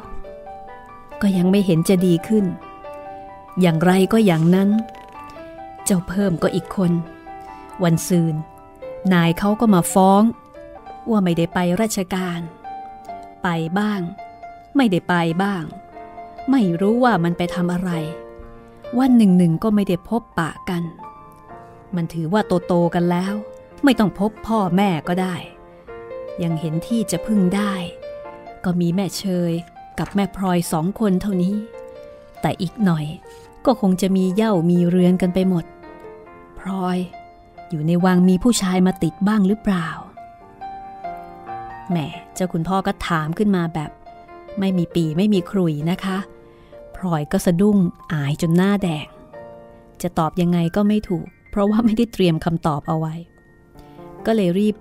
[1.22, 2.44] ก็ยังไม่เห็นจะดีขึ้น
[3.60, 4.70] อย่างไรก็อย่างนั้น
[5.84, 6.92] เจ้าเพิ่มก็อีกคน
[7.82, 8.34] วันซืน
[9.12, 10.22] นายเขาก็มาฟ้อง
[11.10, 12.40] ว่าไม่ได้ไปราชการ
[13.42, 14.00] ไปบ้าง
[14.76, 15.64] ไม่ได้ไปบ้าง
[16.50, 17.90] ไม่รู้ว่ามันไปทำอะไร
[18.98, 20.82] วันหนึ่งหนึ่งก็ไม่ได้พบปะกัน
[21.96, 23.34] มันถือว่าโตโตกันแล้ว
[23.84, 25.36] ไม่ต้องพบพ่อแม่ก็ได้
[26.42, 27.72] ยังเห็นที่จะพึ่งได้
[28.64, 29.52] ก็มีแม่เชย
[29.98, 31.54] กับแม่พลอยสองคนเท่านี้
[32.40, 33.06] แต่อีกหน่อย
[33.66, 35.64] ก็คงจะมีเย่ามีเรือนกันไปหมด
[36.58, 36.98] พลอย
[37.72, 39.88] อยู่ในวังมีผู้ชายมาติดบ้างหรือเปล่า
[41.90, 41.98] แหม
[42.34, 43.90] เจ้าคุณพ่อก็ถามขึ้นมาแบบ
[44.60, 46.18] ไม่มีปีไม่มีครุยนะคะ
[46.96, 47.78] พลอยก็สะดุ้ง
[48.12, 49.06] อายจนหน้าแดง
[50.02, 53.14] จะตอบยังไงก็ไม่ถูก เพราะว่าไม่ได้เตรียมคำตอบเอาไว้
[54.26, 54.76] ก็เลยรีบ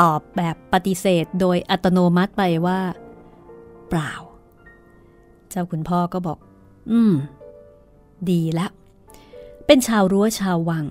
[0.00, 2.80] ตอบแบบปฏิเสธโดยอัตโนมัติไปว่า
[3.88, 4.12] เปล่า
[5.50, 6.38] เจ้าคุณพ่อก็บอก
[6.90, 7.12] อืม
[8.30, 8.70] ดีแล้ว
[9.66, 10.86] เป็นชาวรั้วชาววัง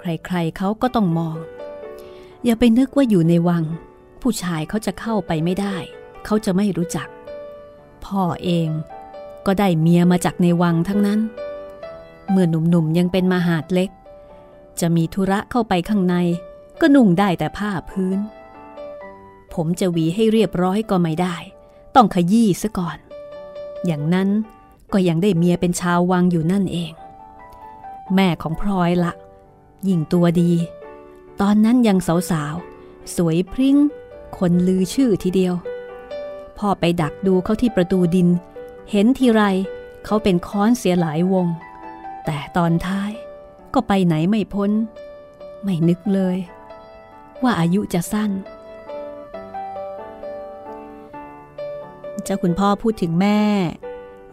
[0.00, 1.36] ใครๆเขาก็ต้องมอง
[2.44, 3.64] อย่าไปนึกว่าอยู่ในวัง
[4.22, 5.76] ผู้ชายเขาจะเข้าไปไม่ได้
[6.24, 7.08] เขาจะไม่รู้จัก
[8.04, 8.68] พ่อเอง
[9.46, 11.20] ก็ได้เมียมาจากในวังทั้งนั้น
[12.30, 13.90] เมื่อหนุ่มๆยังเป็นมหาดเล็ก
[14.80, 16.14] จะมีธุระเข้าไปข้างใน
[16.80, 18.18] ก็นุ่งได้แต่ผ้าพื้น
[19.54, 21.36] ผมจะหวีให้เรียบร้อยก็ไม่ได้
[21.94, 22.98] ต้องขยี้ซะก่อน
[23.86, 24.28] อย่างนั้น
[24.92, 26.92] ก็ยังได้เมียเป็นชาววังอยู่นั่นเอง
[28.14, 29.12] แม่ของพลอยละ
[29.88, 30.52] ยิ่งตัวดี
[31.40, 31.98] ตอนนั้นยัง
[32.30, 33.76] สาวๆ สวยพริ้ง
[34.38, 35.54] คนลือชื่อทีเดียว
[36.58, 38.28] พ่อไปดักดูเขาที่ประตูดิน
[38.90, 39.42] เห็นทีไร
[40.04, 41.46] เขาเป็นค้อนเสียหลายวง
[42.24, 43.10] แต่ตอนท้าย
[43.74, 44.70] ก็ไปไหนไม่พ้น
[45.64, 46.36] ไม่นึกเลย
[47.42, 48.30] ว่าอายุจะสั้น
[52.24, 53.40] เจ้าคุณพ่อพูดถึงแม่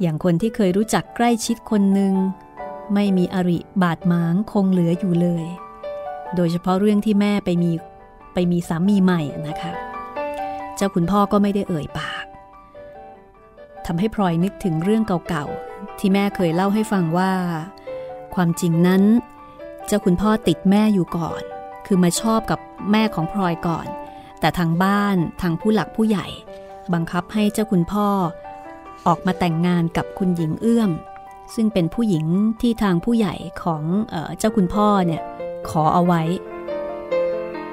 [0.01, 2.13] อย่างคนที่เคยรู้จักใกล้ชิดคนหนึ่ง
[2.93, 5.45] ไม่มีอริบาดหมางคงเหลืออยู่เลย
[6.35, 7.71] โดยเฉพาะเรื่องที่แม่ไปมี
[8.33, 9.71] ไปมีสามีใหม่นะคะ
[10.75, 12.25] เจ้าคุณพ่อก็ไม่ได้เอ่ยปาก
[13.85, 17.31] ทำให้พลอยนึกถึงเรื่องเก่าๆ ที่แม่เคยเล่าให้ฟังว่า
[18.35, 19.03] ความจริงนั้น
[19.87, 21.41] เจ้าคุณพ่อติดแม่อยู่ก่อน
[21.85, 22.59] คือมาชอบกับ
[22.91, 23.87] แม่ของพลอยก่อน
[24.39, 26.27] แต่ทางบ้านทางผู้หลักผู้ใหญ่
[26.93, 28.07] บังคับให้เจ้าคุณพ่อ
[29.07, 30.91] ออกมาแต่งงานกับคุณหญิงเอื้อม
[31.55, 32.25] ซึ่งเป็นผู้หญิง
[32.61, 35.21] ที่ทางผู้ใหญ่ของเออเจ้าคุณพ่อเนี่ย
[35.69, 36.21] ขอเอาไว้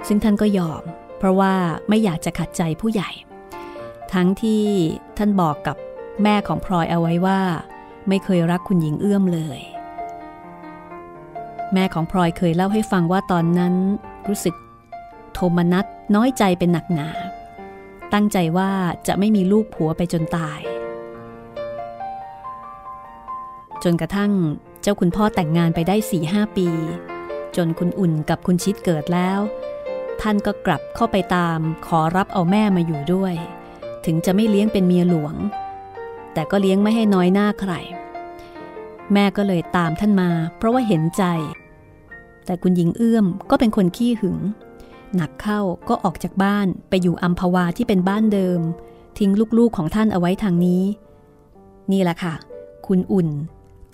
[0.06, 0.82] ซึ่งท่านก็ยอม
[1.18, 1.54] เพราะว่า
[1.88, 3.10] ไม่อยากจะขัดใจผู้ใหญ่
[4.12, 4.64] ทั้งที่
[5.18, 5.76] ท่านบอกกับ
[6.22, 7.40] แม่ของพลอยเอาไว้ว่า
[8.08, 9.60] ไม่เคยรักคุณหญิงเอื้อมเลย
[11.74, 13.74] แม่ของพลอยเคยเล่าให้ฟังว่าตอนนั้น
[14.28, 14.54] รู้สึก
[15.34, 17.08] โทมนัสน้อยใจเป็นหนักหนา
[18.12, 18.70] ตั้งใจว่า
[19.06, 20.60] จะไม่มีลูกผัวไปจนตาย
[23.84, 24.32] จนกระทั่ง
[24.82, 26.68] เจ้าคุณพ่อแต่งงานไปได้สี่ห้าปี
[27.56, 29.38] จนคุณอุ่นกับคุณชิดเกิดแล้ว
[30.20, 33.34] ท่านก็กลับเข้าไปตามขอรับเอาแม่มาอยู่ด้วย
[34.04, 35.34] ถึงจะไม่เลี้ยงเป็นเมียหลวง
[36.34, 37.72] แต่ก็เลี้ยงไม่ให้น้อยหน้าใคร
[39.12, 41.24] แม่ก็เลยตามท่านมาเพราะว่าเห็นใจ
[42.46, 44.38] แต่คุณหญิงเอื้อมก็เป็นคนขี้หึง
[45.16, 48.60] หนักเข้าก็ออกจากบ้านไปอยู่อัมพวาที่เป็นบ้านเดิม
[49.18, 50.82] ทิ้งลูกๆของท่านเอาไว้ทางนี้
[51.92, 52.34] นี่แหละค่ะ
[52.86, 53.28] คุณอุ่น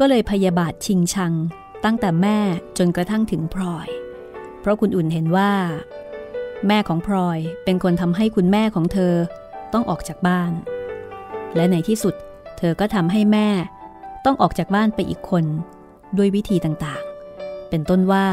[0.00, 1.32] ก็เลยพยาบาทชิงชัง
[1.84, 2.38] ตั้งแต่แม่
[2.78, 3.88] จนกระทั่งถึงพลอย
[4.60, 5.52] เพราะคุณอุ่นเห็นว่า
[6.66, 9.14] แม่ของพลอยเป็นคนทำให้คุณแม่ของเธอ
[9.72, 10.52] ต้องออกจากบ้าน
[11.56, 12.14] และในที่สุด
[12.58, 13.48] เธอก็ทำให้แม่
[14.24, 15.44] ต้องออกจากบ้านไปอีกคน
[16.16, 18.26] ด้วยวิธีต่างๆ เป็นต้นว่า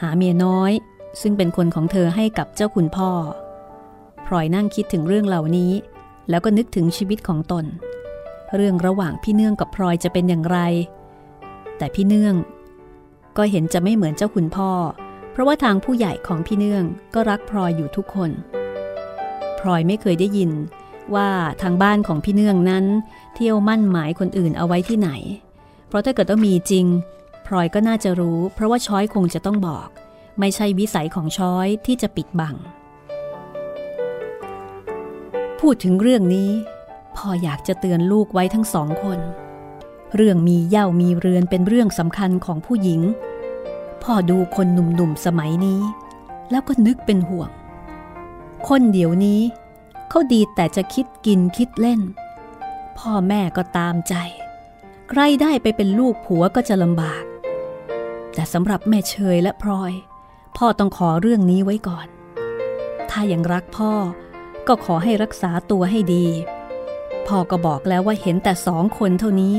[0.00, 0.72] หาเมียน้อย
[1.20, 3.10] ซึ่งเป็นคนของเธอให้กับเจ้าคุณพ่อ
[4.26, 5.72] พลอยนั่งคิดถึงเรื่องเหล่านี้
[6.30, 7.64] แล้วก็นึกถึงชีวิตของตน
[8.54, 10.58] เรื่องระหว่างพี่เนื่องกับพลอยจะเป็นอย่างไร
[11.78, 12.34] แต่พี่เนื่อง
[13.36, 14.70] ก็เห็นจะไม่เหมือนเจ้าคุณพ่อ
[15.32, 16.84] เพราะว่าทางผู้ใหญ่ของพี่เนื่อง
[17.14, 18.30] ก็รักพลอยอยู่ทุกคน
[19.58, 20.50] พพลอยไม่เคยได้ยิน
[21.14, 21.30] ว่า
[21.62, 22.84] ทางบ้านของพี่เนื่องนั้น
[23.34, 25.10] เที่ยวมั่นหมายคนอื่นเอาไว้ที่ไหน
[25.88, 26.86] เพราะถ้าเกิดต้องมีจริง
[27.46, 29.88] พลอยก็น่าจะรู้ เพราะว่าช้อยคงจะต้องบอก
[30.40, 32.54] ไม่ใช่วิสัยของช้อยที่จะปิดบัง
[35.60, 36.50] พูดถึงเรื่องนี้
[37.18, 39.18] พ่ออยากจะเตือนลูกไว้ทั้งสองคน
[40.14, 43.00] เรื่องมีเย่ามีเรือนเป็นเรื่องสำคัญของผู้หญิง
[44.02, 45.80] พ่อดูคนหนุ่มๆสมัยนี้
[46.50, 47.50] แล้วก็นึกเป็นห่วง
[48.68, 49.40] คนเดี๋ยวนี้
[50.08, 52.00] เขาดีแต่จะคิดกินคิดเล่น
[52.98, 54.14] พ่อแม่ก็ตามใจ
[55.08, 57.24] ใครได้ไปเป็นลูกผัวก็จะลำบาก
[58.34, 59.92] แต่สำหรับแม่เชยและพลอย
[60.56, 62.06] พ่อต้องขอเรื่องนี้ไว้ก่อน
[63.10, 63.92] ถ้ายังรักพ่อ
[64.68, 66.26] ก็ขอให้รักษาตัวให้ดี
[67.28, 69.54] พ่อก็บอกแล้วว่าเห็นแต่สองคนเท่านี้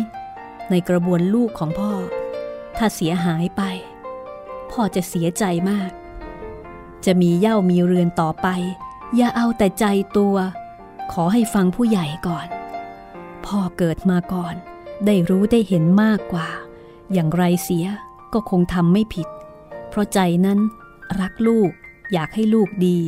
[0.69, 1.91] ในกระบวนลูกของพ่อ
[2.77, 3.61] ถ้าเสียหายไป
[4.71, 5.91] พ่อจะเสียใจมาก
[7.05, 8.47] จะมีเย่ามีเรือนต่อไป
[9.15, 9.85] อย่าเอาแต่ใจ
[10.17, 10.35] ตัว
[11.11, 12.47] ขอให้ฟังผู้ใหญ่ก่อน
[13.45, 14.55] พ่อเกิดมาก่อน
[15.05, 16.47] ได้รู้ได้เห็นมากกว่า
[17.13, 17.85] อย่างไรเสีย
[18.33, 19.27] ก็คงทำไม่ผิด
[19.89, 20.59] เพราะใจนั้น
[21.19, 21.71] รักลูก
[22.13, 22.99] อยากให้ลูกดี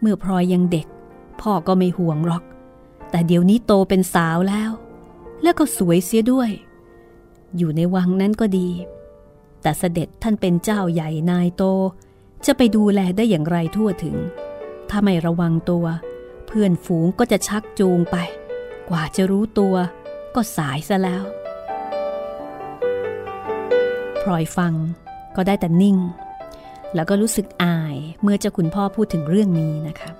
[0.00, 0.86] เมื่อพลอยยังเด็ก
[1.40, 2.42] พ่อก็ไม่ห่วงหรอก
[3.10, 4.70] แต่เดี๋ยวนี้โตเป็นสาวแล้ว
[5.42, 6.50] แล้วก็สวยเสียด้วย
[7.56, 8.68] อยู่ในวังนั้นก็ดี
[9.62, 11.64] แต่เสด็จท่านเป็นเจ้าใหญ่นายโต
[12.46, 14.16] จะไปดูแลได้อย่างไรทั่วถึง
[14.90, 15.86] ถ้าไม่ระวังตัว
[16.46, 18.16] เพื่อนฝูงก็จะชักจูงไป
[18.88, 19.74] กว่าจะรู้ตัว
[20.34, 21.24] ก็สายซะแล้ว
[24.22, 24.74] พลอยฟัง
[25.36, 25.96] ก็ได้แต่นิ่ง
[26.94, 30.10] แล้วก็รู้สึกอายเมื่อเจ้าคุณพ่อพูดถึงเรื่องนี้นะคะ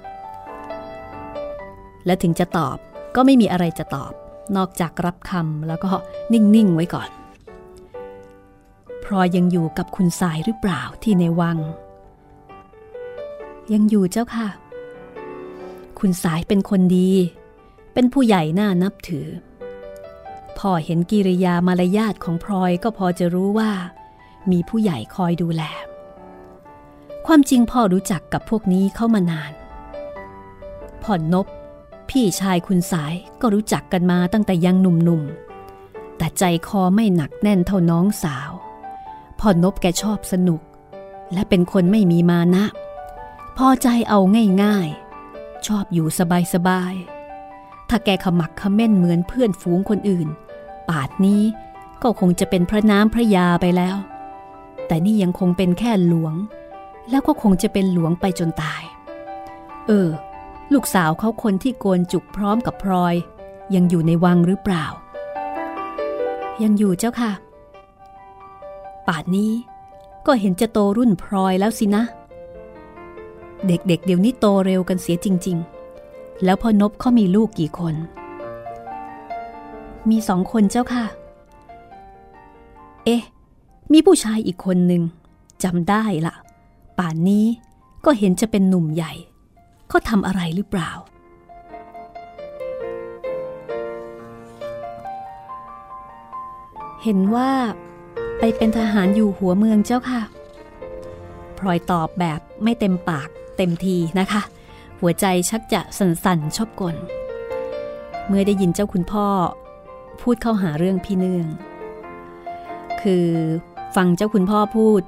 [2.07, 2.77] และถึงจะตอบ
[3.15, 4.13] ก็ไม่มีอะไรจะตอบ
[4.57, 5.91] นอกจากรับคำแล้วก็
[6.33, 7.11] นิ่ง ๆ ไว้ก่อน
[9.05, 11.59] พลอยยังอยู่กับคุณสายหรือเปล่าที่ในวัง
[13.73, 14.49] ยังอยู่เจ้าค่ะ
[15.99, 17.11] คุณสายเป็นคนดี
[17.95, 19.27] เป็นผู้ใหญ่น่านับถือ
[20.59, 23.71] พ่อเห็นกิริยามารยาทของพลอยก็พอจะรู้ว่า
[24.51, 25.63] มีผู้ใหญ่คอยดูแล
[27.27, 29.53] ความจริงพ่อรู้จักกับพวกนี้เข้ามานาน
[31.03, 31.47] พ่อนบ
[32.11, 38.51] พี่ชายคุณสายก็รู้จักกันมาตั้งแต่ยังหนุ่มๆ แต่ใจคอไม่หนักแน่นเท่าน้องสาว
[39.39, 40.61] พ่อนบแกชอบสนุก
[41.33, 42.65] และเป็นคนไม่มีมานะ
[43.57, 44.21] พอใจเอา
[44.63, 46.07] ง่ายๆ ชอบอยู่
[46.55, 50.29] สบายๆ ถ้าแกขมักขม้นเหมือนเพื่อนฝูงคนอื่น
[50.89, 51.43] ป่าดนี้
[52.03, 53.97] ก็คงจะเป็นพระน้ำพระยาไปแล้ว
[54.87, 56.35] แต่นี่ยังคงเป็นแค่หลวง
[57.11, 58.83] แล้วก็คงจะเป็นหลวงไปจนตาย
[59.87, 60.09] เออ
[60.73, 63.15] ลูกสาวเขาคนที่โกนจุกพร้อมกับพลอย
[63.75, 64.87] ยังอยู่ในวังหรือเปล่า
[66.63, 67.33] ยังอยู่เจ้าค่ะ
[69.07, 69.53] ป่านนี้
[70.27, 72.03] ก็เห็นจะโตรุ่นพลอยแล้วสินะ
[73.67, 75.57] เด็กๆเเดี๋ยวนี้โตเร็วกันเสียจริง
[76.01, 77.95] ๆ แล้วพ่อนบเขามีลูกกี่คน
[80.11, 81.05] มีสองคนเจ้าค่ะ
[83.05, 83.23] เอ๊ะ
[83.93, 85.03] มีผู้ชายอีกคนหนึ่ง
[85.63, 86.35] จำได้ละ
[86.99, 87.47] ป่านนี้
[88.05, 89.13] ก็เห็นจะเป็นหนุ่มใหญ่
[89.89, 90.91] เขาทำอะไรหรือเปล่า
[97.03, 97.51] เห็นว่า
[98.39, 100.23] ไปเป็นทหารอยู่หัวเมืองเจ้าค่ะ
[101.59, 104.43] พลอยตอบแบบไม่เต็มปากเต็มทีนะคะ
[105.01, 106.97] หัวใจชักจะสั่นๆชอบกล
[108.27, 109.27] เมื่อได้ยินเจ้าคุณพ่อ
[110.21, 111.47] พูดเข้าหาเรื่องพี่เนื่อง
[113.03, 113.27] คือ
[113.97, 115.03] ฟังเจ้าคุณพ่อพูด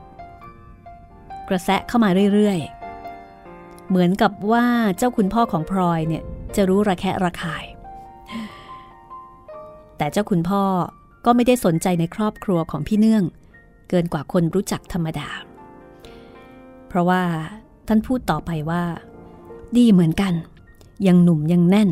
[1.49, 2.78] กระแสะเข้ามาเรื่อยๆ
[3.89, 4.67] เหมือนกับว่า
[4.99, 6.23] เจ้าคุณพ่อของพลอยเนี่ย
[6.57, 7.65] จะรู้ระแคะระคาย
[9.97, 10.63] แต่เจ้าคุณพ่อ
[11.25, 13.25] ก็ไม่ได้สนใจในครอบครัวของพี่เนื่อง
[13.89, 15.29] เกินกว่าคนรู้จักธรรมดา
[16.89, 17.23] เพราะว่า
[17.89, 18.83] ท่านพูดต่อไปว่า
[19.77, 20.35] ดีเหมือนกัน
[21.07, 21.91] ยังหนุ่มยังแน่น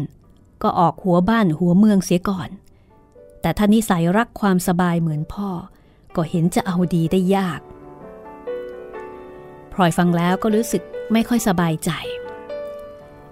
[0.62, 2.48] ก็ออกหัวบ้านหัวเมืองเสียก่อน
[3.40, 5.48] แต่ท่านนิสัยรักความสบายเหมือนพ่อ
[6.16, 7.60] ก็เห็นจะเอาดีได้ยาก
[9.72, 10.82] พลอยฟังแล้วก็รู้สึก
[11.12, 11.90] ไม่ค่อยสบายใจ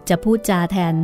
[0.09, 0.95] จะพูดจาแทน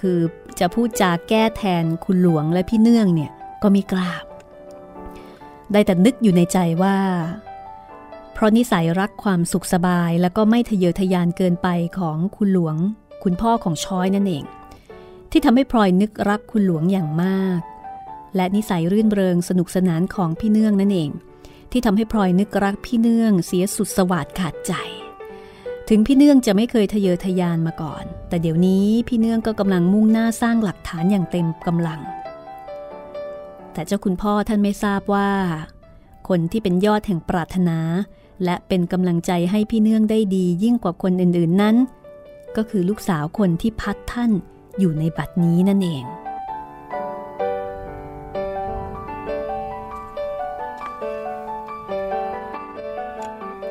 [0.00, 0.18] คือ
[0.60, 4.10] จะพูดจาแก้แทนคุณหลวงและพี่เนื่องเนี่ยก็ไม่กล้า
[5.72, 6.96] ได้แต่นึกอยู่ในใจว่า
[8.32, 11.68] เพราะนิสัยรักความสุขสบายแล้วก็ไม่ทะเยอทะยานเกินไป
[11.98, 12.76] ของคุณหลวง
[13.24, 14.44] คุณพ่อของช้อยนั่นเอง
[15.30, 17.60] ที่ทำให้พลอยนึกรักคุณหลวงอย่างมาก
[18.36, 21.10] และนิสัยรื่นเริงสนุกสนานของพี่เนื่องนั่นเอง
[21.70, 24.72] ที่ทำให้พลอยนึกรักพี่เนื่องเสียสุดสวัสดขาดใจ
[25.88, 32.00] ถึงพี่เนื่องจะไม่เคยทะเยอทะยานมาก่อน แต่เดี๋ยวนี้พี่เนื่องก็กำลังมุ่งหน้าสร้างหลักฐานอย่างเต็มกำลัง
[33.72, 35.30] แต่เจ้าคุณพ่อท่านไม่ทราบว่า
[36.28, 37.78] คนที่เป็นยอดแห่งปรารถนา
[38.44, 41.76] และเป็นกำลังใจให้พี่เนื่องได้ดียิ่งกว่าคนอื่นๆนั้น
[42.56, 44.30] ก็คือลูกสาวคนที่พัดท่าน
[44.78, 46.04] อยู่ในบัดนี้นั่นเอง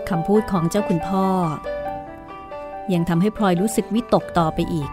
[0.10, 1.28] คำพูดของเจ้าคุณพ่อ
[2.94, 4.90] ยังทำให้พลอยรู้สึกวิตกต่อไปอีก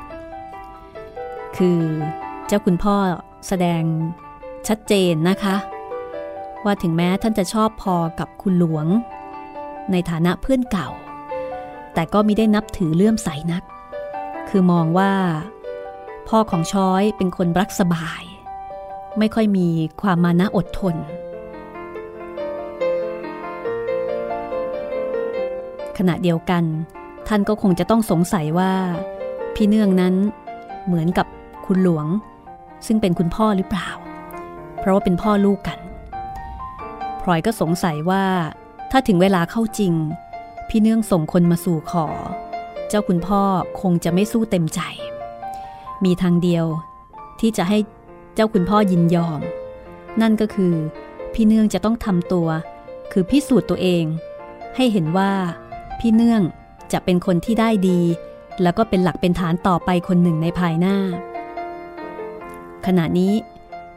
[1.57, 1.81] คือ
[2.47, 2.97] เจ้าคุณพ่อ
[3.49, 3.83] แสดง
[4.69, 5.57] ชัดเจนนะคะ
[6.65, 8.87] ว่าถึงแม้ท่านจะชอบพอกับคุณหลวง
[9.93, 10.89] ในฐานะเพื่อนเก่า
[11.95, 13.63] แต่ก็มิได้นับถือเลื่อมใสนัก
[14.49, 15.13] คือมองว่า
[16.29, 18.23] พ่อของช้อยเป็นคนรักสบาย
[19.19, 19.69] ไม่ค่อยมี
[20.01, 20.97] ความมานะอดทน
[25.99, 26.65] ขณะเดียวกัน
[27.33, 28.73] ท่านก็คงจะต้องสงสัยว่า
[29.55, 30.15] พี่เนื่องนั้น
[30.87, 31.27] เหมือนกับ
[31.67, 32.07] คุณหลวง
[32.87, 33.89] ซึ่งเป็นคุณพ่อหรือเปล่า
[34.79, 35.79] เพราะว่าเป็นพ่อลูกกัน
[37.23, 38.25] พลอยก็สงสัยว่า
[38.91, 39.95] ถ้าถึงเวลาเข้าจริง
[40.69, 42.07] พี่เนื่องส่งคนมาสู่ขอ
[42.89, 43.43] เจ้าคุณพ่อ
[43.81, 44.81] คงจะไม่สู้เต็มใจ
[46.05, 46.67] มีทางเดียว
[47.41, 47.79] ที่จะให้
[48.35, 49.41] เจ้าคุณพ่อยินยอม
[50.21, 50.75] นั่นก็คือ
[51.35, 52.49] พี่เนื่องจะต้องทำตัว
[53.13, 54.05] คือพิสูจน์ตัวเอง
[54.77, 55.33] ให้เห็นว่า
[56.01, 56.43] พี่เนื่อง
[56.93, 58.01] จะเป็นคนที่ได้ดี
[58.63, 60.97] แล้วก็เป็นหลักเป็นฐานต่อไปคนหนึ่งในภายหน้า
[62.87, 63.33] ขณะนี้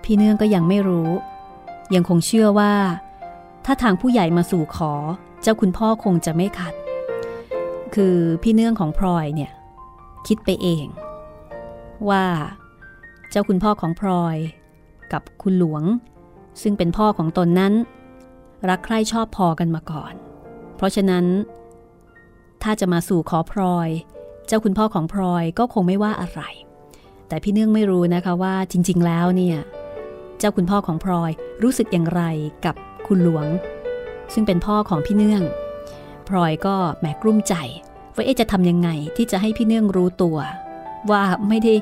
[0.03, 1.10] พี่เนื่องก็ยังไม่รู้
[1.95, 2.73] ยังคงเชื่อว่า
[3.65, 4.93] ถ้าทางผู้ใหญ่มาสู่ขอ
[5.41, 6.73] เจ้าคุณพ่อคงจะไม่ขัด
[7.95, 9.51] คือพี่เนื่องของพลอยเนี่ย
[10.27, 10.86] คิดไปเอง
[12.10, 12.25] ว่า
[13.29, 14.38] เจ้าคุณพ่อของพลอย
[15.13, 15.84] กับคุณหลวง
[16.62, 17.73] ซึ่งเป็นพ่อของตนนั้น
[18.69, 20.13] รักใคร่ชอบพอกันมาก่อน
[20.75, 21.25] เพราะฉะนั้น
[22.63, 23.89] ถ้าจะมาสู่ขอพลอย
[24.47, 26.41] เจ้าคุณพ่อของพลอยก็คงไม่ว่าอะไร
[27.28, 29.58] แต่พี่เนื่องไม่รู้นะคะว่าจริง ๆ แล้วเนี่ย
[30.39, 31.32] เจ้าคุณพ่อของพลอย
[31.63, 32.21] รู้สึกอย่างไร
[32.65, 32.76] กับ
[33.08, 33.47] คุณหลวง
[34.34, 35.43] ซึ่งเป็นพ่อของพี่เนื่อง
[36.28, 37.56] พลอยก็แหมกลุ้มใจ
[38.15, 40.38] ว่าเอ๊จะทำยังไงที่จะให้พี่เนื่องรู้ตัว
[41.12, 41.73] ว่าไม่ได้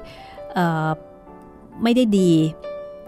[1.84, 2.32] ไม่ได้ดี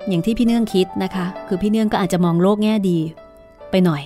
[0.07, 2.97] อย่างที่พี่เนื่องคิดนะคะ คือพี่เนื่องก็อาจจะมองโลกแง่ดี
[3.71, 4.01] ไปหน่อย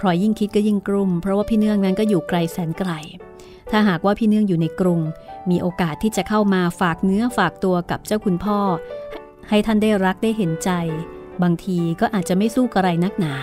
[0.00, 2.90] พลอยยิ่งคิดก็ยิ่งกลุ่มเพราะว่าพี่เนื่องนั้นก็อยู่ไกลแสนไกล
[3.70, 5.00] ถ้าหากว่าพี่เนื่องอยู่ในกรุง
[5.50, 8.58] มีโอกาสที่จะเข้ามาฝากเนื้อฝากตัวกับเจ้าคุณพ่อ
[9.48, 10.70] ให้ท่านได้รักได้เห็นใจ
[11.42, 13.34] บางทีก็อาจจะไม่สู้กระไรนักหนา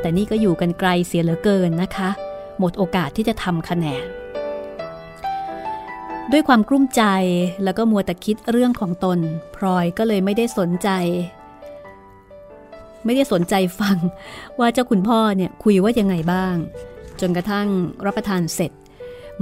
[0.00, 2.10] แต่นี่ก็อยู่กันไกลเสียเหลือเกินนะคะ
[2.58, 4.04] หมดโอกาสที่จะทำคะแนน
[6.32, 7.02] ด้วยความกลุ้มใจ
[7.64, 9.18] แล้วก็มัวแต่คิดเรื่องของตน
[9.56, 10.88] พลอยก็เลยไม่ได้สนใจ
[13.06, 13.96] ไม่ได้สนใจฟัง
[14.58, 16.56] ว่าเจ้าคุณพ่อเนี่ยคุยว่ายังไงบ้าง
[17.20, 17.68] จนกระทั่ง
[18.06, 18.72] รับประทานเสร็จ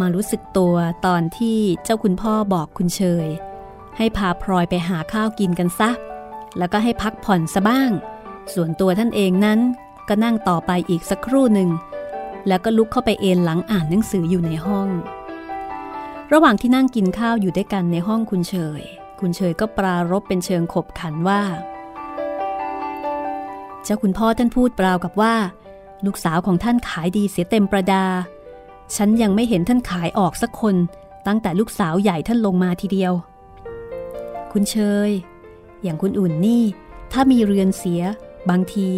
[0.00, 0.74] มารู้สึกตัว
[1.06, 3.28] ตอนที่เจ้าคุณพ่อบอกคุณเชย
[3.96, 5.90] ให้พาพลอยไปหาข้าวกินกันซะ
[6.58, 7.90] แล้วก็ให้พักผ่อนซะบ้าง
[8.54, 9.60] ส่วนตัวท่านเองนั้น
[10.08, 11.70] ก็นั่งต่อไปอีกสักครู่หนึ่ง
[12.48, 14.88] แล้วก็ลุกเข้าไปเอนหลังอ่านหนังสืออยู่ในห้อง
[16.32, 18.82] ระหว่างที่นั่งกินข้าวอยู่ด้วยกันในห้องคุณเฉย
[19.20, 21.42] คุณเฉยก็ปรารบเป็นเชิงขบขันว่า
[23.84, 25.34] เจ้าคุณพ่อท่านพูดเปล่ากับว่า
[26.04, 28.04] ลูกสาวของท่านขายดีเสียเต็มประดา
[28.96, 30.76] ฉันยังไม่เห็นท่านขายออกสักคน
[31.26, 33.12] ตั้งแต่ลูกสาวใหญ่ท่านลงมาทีเดียว
[34.52, 34.76] คุณเช
[35.08, 35.10] ย
[35.82, 36.62] อย่างคุณอุ่นนี่
[37.12, 38.02] ถ้ามีเรือนเสีย
[38.50, 38.88] บางที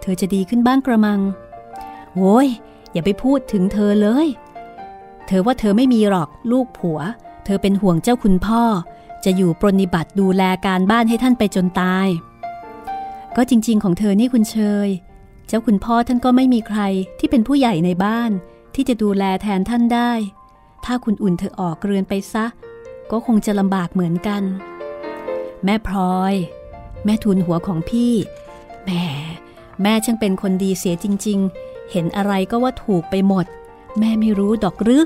[0.00, 1.20] เธอจะดีขึ้นบ้างกระมัง
[2.16, 2.48] โว้ย
[2.92, 4.26] อย่าไปพูดถึงเธอเลย
[5.26, 6.98] เธอว่าเธอไม่มีหรอกลูกผัว
[7.44, 8.62] เธอเป็นห่วงเจ้าคุณพ่อ
[9.24, 12.06] จะอยู่ปรนิบัติดูแลการบ้านให้ท่านไปจนตาย
[13.36, 14.88] ก็จริง ๆ ของเธอนี่คุณเชย
[15.46, 16.80] เจ้าคุณพ่อท่านก็ไม่มีใคร
[17.18, 18.30] ที่เป็นผู้ใหญ่ในบ้าน
[18.74, 20.12] ที่จะดูแลแทนท่านได้
[20.84, 22.46] ถ้าคุณอุ่นเธอออกเรือนไปซะ
[23.10, 24.42] ก็คงจะลำบากเหมือนกัน
[25.64, 26.34] แม่พลอย
[27.04, 28.14] แม่ทุนหัวของพี่
[28.84, 29.04] แม่
[29.82, 33.46] แม่ช่างเป็นคนดีเสียจริง ๆ เห็นอะไรก็ว่าถูกไปหมด
[33.98, 35.04] แม่ไม่รู้ดอกหรือ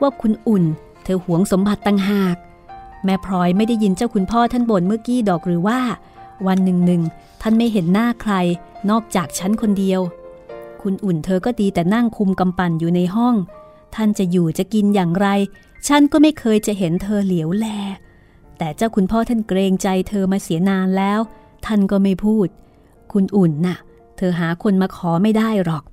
[0.00, 0.64] ว่าคุณอุ่น
[1.04, 2.36] เธอหวงสมบัติตั้งหาก
[3.04, 5.80] แม่พลอยไม่ได้ยินเจ้าคุณพ่อท่านบ่นเมื่อกี้ดอกหรือว่า
[6.46, 7.02] วันหนึ่งหนึ่ง
[7.40, 8.34] ท่านไม่เห็นหน้าใคร
[8.90, 10.00] นอกจากฉันคนเดียว
[10.82, 13.34] คุณอุ่นเธอก็ดีแต่นั่งคุมกำปั่นอยู่ในห้อง
[13.94, 15.28] ท่านจะอยู่จะกินอย่างไร
[15.88, 17.66] ฉันก็ไม่เคยจะเห็นเธอเหลียวแล
[18.58, 21.20] แต่เจ้าคุณพ่อท่านเกรงใจเธอมาเสียนานแล้ว
[21.66, 22.48] ท่านก็ไม่พูด
[23.12, 23.76] คุณอุ่นน่ะ
[24.16, 25.84] เธอหาคนมาขอไม่ได้หรอก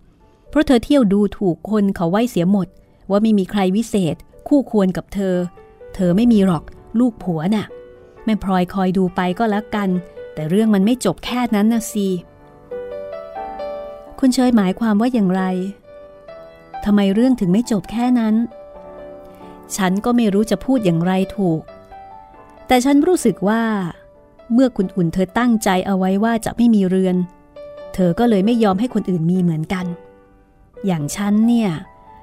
[0.49, 2.67] เพราะเธอเที่ยวดูถูกคนเขาไว้เสียหมด
[3.09, 4.15] ว่าไม่มีใครวิเศษ
[4.47, 5.35] คู่ควรกับเธอ
[5.95, 6.63] เธอไม่มีหรอก
[6.99, 7.65] ลูกผัวน่ะ
[8.25, 9.89] แม่พลอยคอยดูไปก็แล้วกัน
[10.37, 12.07] แต่เรื่องมันไม่จบแค่นั้นนะสิ
[14.19, 15.43] คุณเชยหมายความว่าอย่างไร
[16.85, 18.35] ทำไมเรื่องถึงไม่จบแค่นั้น
[19.75, 21.61] ฉันก็ไม่รู้จะพูดอย่างไรถูก
[22.67, 23.63] แต่ฉันรู้สึกว่า
[24.53, 27.15] เมื่อคุณอุ่นเธอตั้งใจเอาไว้ว่าจะไม่มีเรือน
[27.93, 29.85] เธอก็เลยไม่ยอมให้คนอื่นมีเหมือนกัน
[30.85, 31.69] อย่างฉันเนี่ย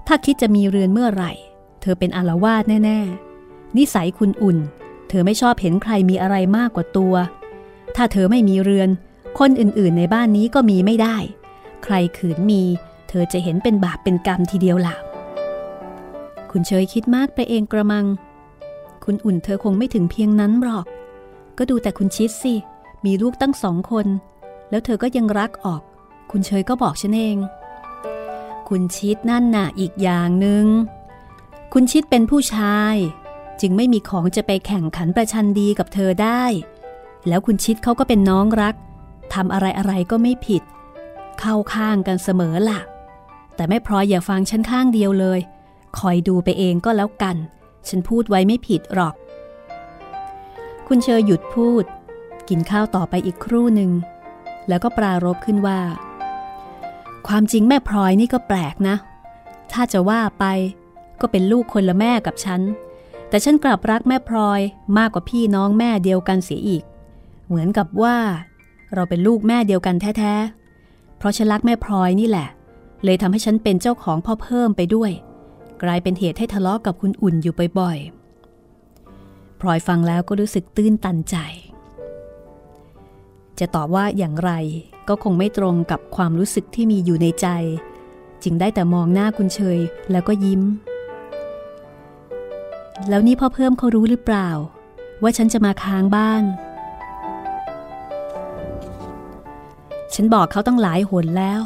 [0.07, 1.33] ถ้าคิดจะมีเรือนเมื่อไหร่
[1.81, 3.01] เธอเป็นอารวาสแน่
[3.39, 4.59] ๆ นิสัยคุณอุ่น
[5.09, 7.15] เธอไม่ชอบเห็นใครมีอะไรมากกว่าตัว
[7.97, 8.89] ถ้าเธอไม่มีเรือน
[9.39, 11.17] คนอื่นๆในบ้านนี้ก็มีไม่ได้
[11.85, 12.63] ใครขืนมี
[13.09, 14.97] เธอจะเห็นเป็นบาปเป็นกรรมทีเดียวล่ะ
[16.51, 18.07] คุณเชยคิดมากไปเองกระมัง
[19.05, 20.87] คุณอุ่นเธอคงไม่ถึงเพียงนั้นหรอก
[21.59, 22.55] ก็ดูแต่คุณชิดสิ
[23.05, 24.07] มีลูกตั้งสองคน
[24.71, 25.83] แล้วเธอก็ยังรักออก
[26.31, 27.37] คุณเชยก็บอกฉันเอง
[28.69, 30.67] คุณชิดนั่นน่ะอีกอย่างหนึง่ง
[31.73, 32.95] คุณชิดเป็นผู้ชาย
[33.61, 36.45] จึงไม่มีของจะไปแข่งขันประชันดีกับเธอได้
[37.29, 38.75] แล้วคุณชิดเขาก็เป็นน้องรัก
[39.35, 40.63] ทำอะไรอะไรก็ไม่ผิด
[41.41, 42.81] เข้าข้างกันเสมอล่ะ
[43.55, 45.41] แต่ไม่พลอยอย่าฟังฉันข้างเดียวเลย
[45.99, 47.37] คอยดูไปเองก็แล้วกัน
[47.89, 49.15] ฉันพูดไว้ไม่ผิดหรอก
[50.87, 51.85] คุณเชยหยุดพูด
[52.49, 53.91] กินข้าวต่อไปอีกครู่หนึ่ง
[54.69, 55.81] แล้วก็ปรารบขึ้นว่า
[57.27, 58.97] ความจริงแม่พลอยนี่ก็แปลกนะ
[59.73, 60.45] ถ้าจะว่าไป
[61.21, 62.61] ก็เป็นลูกคนละแม่กับฉัน
[63.29, 64.61] แต่ฉันกลับรักแม่พลอย
[64.99, 66.85] มากกว่าพี่น้องแม่เดียวกันเสียอีก
[67.49, 68.17] เหมือนกับว่า
[68.95, 72.49] เราเป็นลูกแม่เดียวกันแท้ๆ เพราะฉันรักแม่พลอยนี่แหละ
[73.05, 75.11] เลยทำให้ฉันเป็นเจ้าของพ่อเพิ่มไปด้วย
[75.83, 81.37] กลายเป็นเหตุให้ทะเลาะกกับคุณอุ่นอยู่บ่อยๆพลอยฟังแล้วก็รู้สึกตื้นตันใจ
[83.59, 84.53] จะตอบว่าอย่างไร
[85.09, 87.49] ก็คงไม่ตรงกับความรู้สึกที่มีอยู่ในใจ
[88.43, 89.79] จึงได้แต่มองหน้าคุณเชย
[90.11, 90.63] แล้วก็ยิ้ม
[93.09, 94.49] แล้วนี่พ่อเพิ่มเขารู้หรือเปล่า
[95.23, 96.45] ว่าฉันจะมาค้างบ้าน
[100.15, 101.61] ฉันบอกเขาตั้งหลายหนแล้ว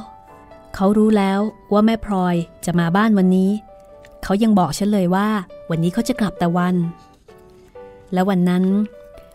[0.75, 1.41] เขารู้แล้ว
[1.73, 2.35] ว่าแม่พลอย
[2.65, 3.51] จะมาบ้านวันนี้
[4.23, 5.29] เขายังบอกฉันเลยว่า
[5.71, 6.77] วันนี้เขาจะกลับแต่วัน
[8.13, 8.65] แล้ววันนั้น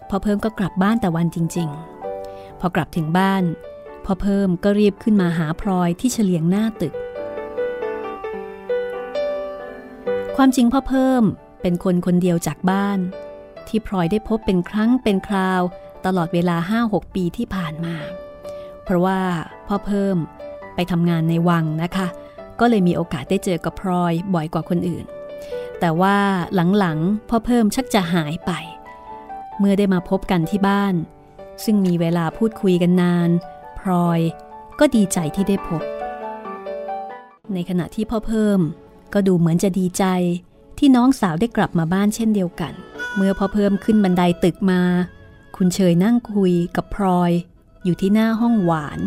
[0.10, 1.70] พ่อเพิ่มก็กลับบ้านแต่วันจริง
[2.16, 3.44] ๆ พอกลับถึงบ้าน
[4.06, 6.94] พ่อเพิ่มก็รีบขึ้นมาหาพลอยที่เฉลียงหน้าตึก
[10.36, 11.24] ความจริงพ่อเพิ่ม
[11.62, 13.00] เป็นคนคนเดียวจากบ้าน
[13.68, 15.62] ที่พลอยได้พบเป็นครั้งเป็นคราว
[16.06, 17.96] ตลอดเวลา5-6ปีที่ผ่านมา
[18.86, 19.20] เพราะว่า
[19.68, 20.18] พ่อเพิ่ม
[20.76, 22.08] ไปทำงานในวังนะคะ
[22.60, 25.06] ก็เลยมีโอกาสได้เจอกับพลอยบ่อยกว่าคนอื่น
[25.80, 26.18] แต่ว่า
[26.78, 28.52] หลังๆพ่อเพิ่มชักจะหายไป
[29.60, 30.94] เมื่อได้มาพบกันที่บ้าน
[31.64, 33.30] ซึ่งมีเวลาพูดคุยกันนาน
[33.80, 34.20] พลอย
[34.80, 35.82] ก็ดีใจที่ได้พบ
[37.54, 38.60] ในขณะที่พ่อเพิ่ม
[39.14, 40.06] ก็ดูเหมือนจะดีใจ
[40.78, 42.74] ที่น้องสาวได้กลับมาบ้านเช่นเดียวกัน
[43.16, 44.82] เมื่อพ่อเพิ่มขึ้นบันไดตึกมา
[45.56, 47.32] คุณเชยนั่งคุยกับพลอย
[47.84, 49.00] อยู่ที่หน้าห้องหวาน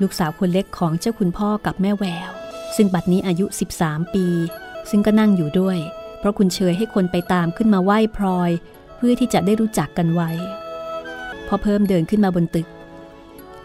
[0.00, 2.30] ลูกสาวคนเล็กของเจ้าคุณพ่อกับแม่แวว
[2.76, 3.46] ซึ่งบัดนี้อายุ
[3.78, 4.26] 13 ปี
[4.90, 5.78] ซึ่งก็นั่งอยู่ด้วย
[6.18, 8.50] เพราะคุณเชยให้คนไปตามขึ้นมาไหว้พลอย
[8.96, 10.30] เพื่อที่จะได้รู้จักกันไว้
[11.46, 12.68] พอเพิ่มเดินขึ้นมาบนตึก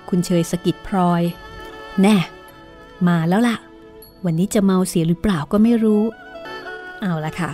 [0.10, 1.22] คุณเชยสกิดพลอย
[2.02, 2.16] แน่
[3.08, 3.56] มาแล้วล่ะ
[4.26, 6.04] วันนี้จะเมาเสียหรือเปล่าก็ไม่รู้
[7.02, 7.52] เอาละค่ะ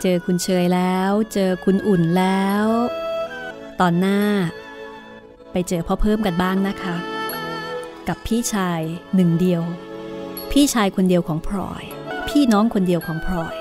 [0.00, 2.66] เจอคุณเชยแล้ว เจอคุณอุ่นแล้ว
[3.80, 4.20] ตอนหน้า
[5.52, 6.96] ไปเจอพ่อเพิ่มกันบ้างนะคะ
[8.08, 8.80] กับพี่ชาย
[9.14, 9.62] หนึ่งเดียว
[10.52, 11.84] พี่ชายคนเดียวของพลอย
[12.28, 13.54] พี่น้องคนเดียวของพลอย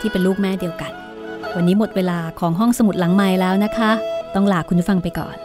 [0.00, 0.92] ที่เป็นลูกแม่เดียวกัน
[1.54, 3.90] วันนี้หมดเวลาของห้องสมุดหลังไม้แล้วนะคะ
[4.34, 5.36] ต้องลาคุณผู้ฟังไปก่อน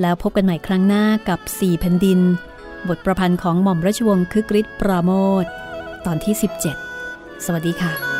[0.00, 2.20] แล้วพบกันใหม่ครั้งหน้ากับ4แผ่นดิน
[2.88, 5.10] บทประพันธ์ของหม่อมราชวงศ์คึกฤทธิ์ปราโม
[5.42, 5.44] ท
[6.06, 6.34] ตอนที่
[6.90, 8.19] 17 สวัสดีค่ะ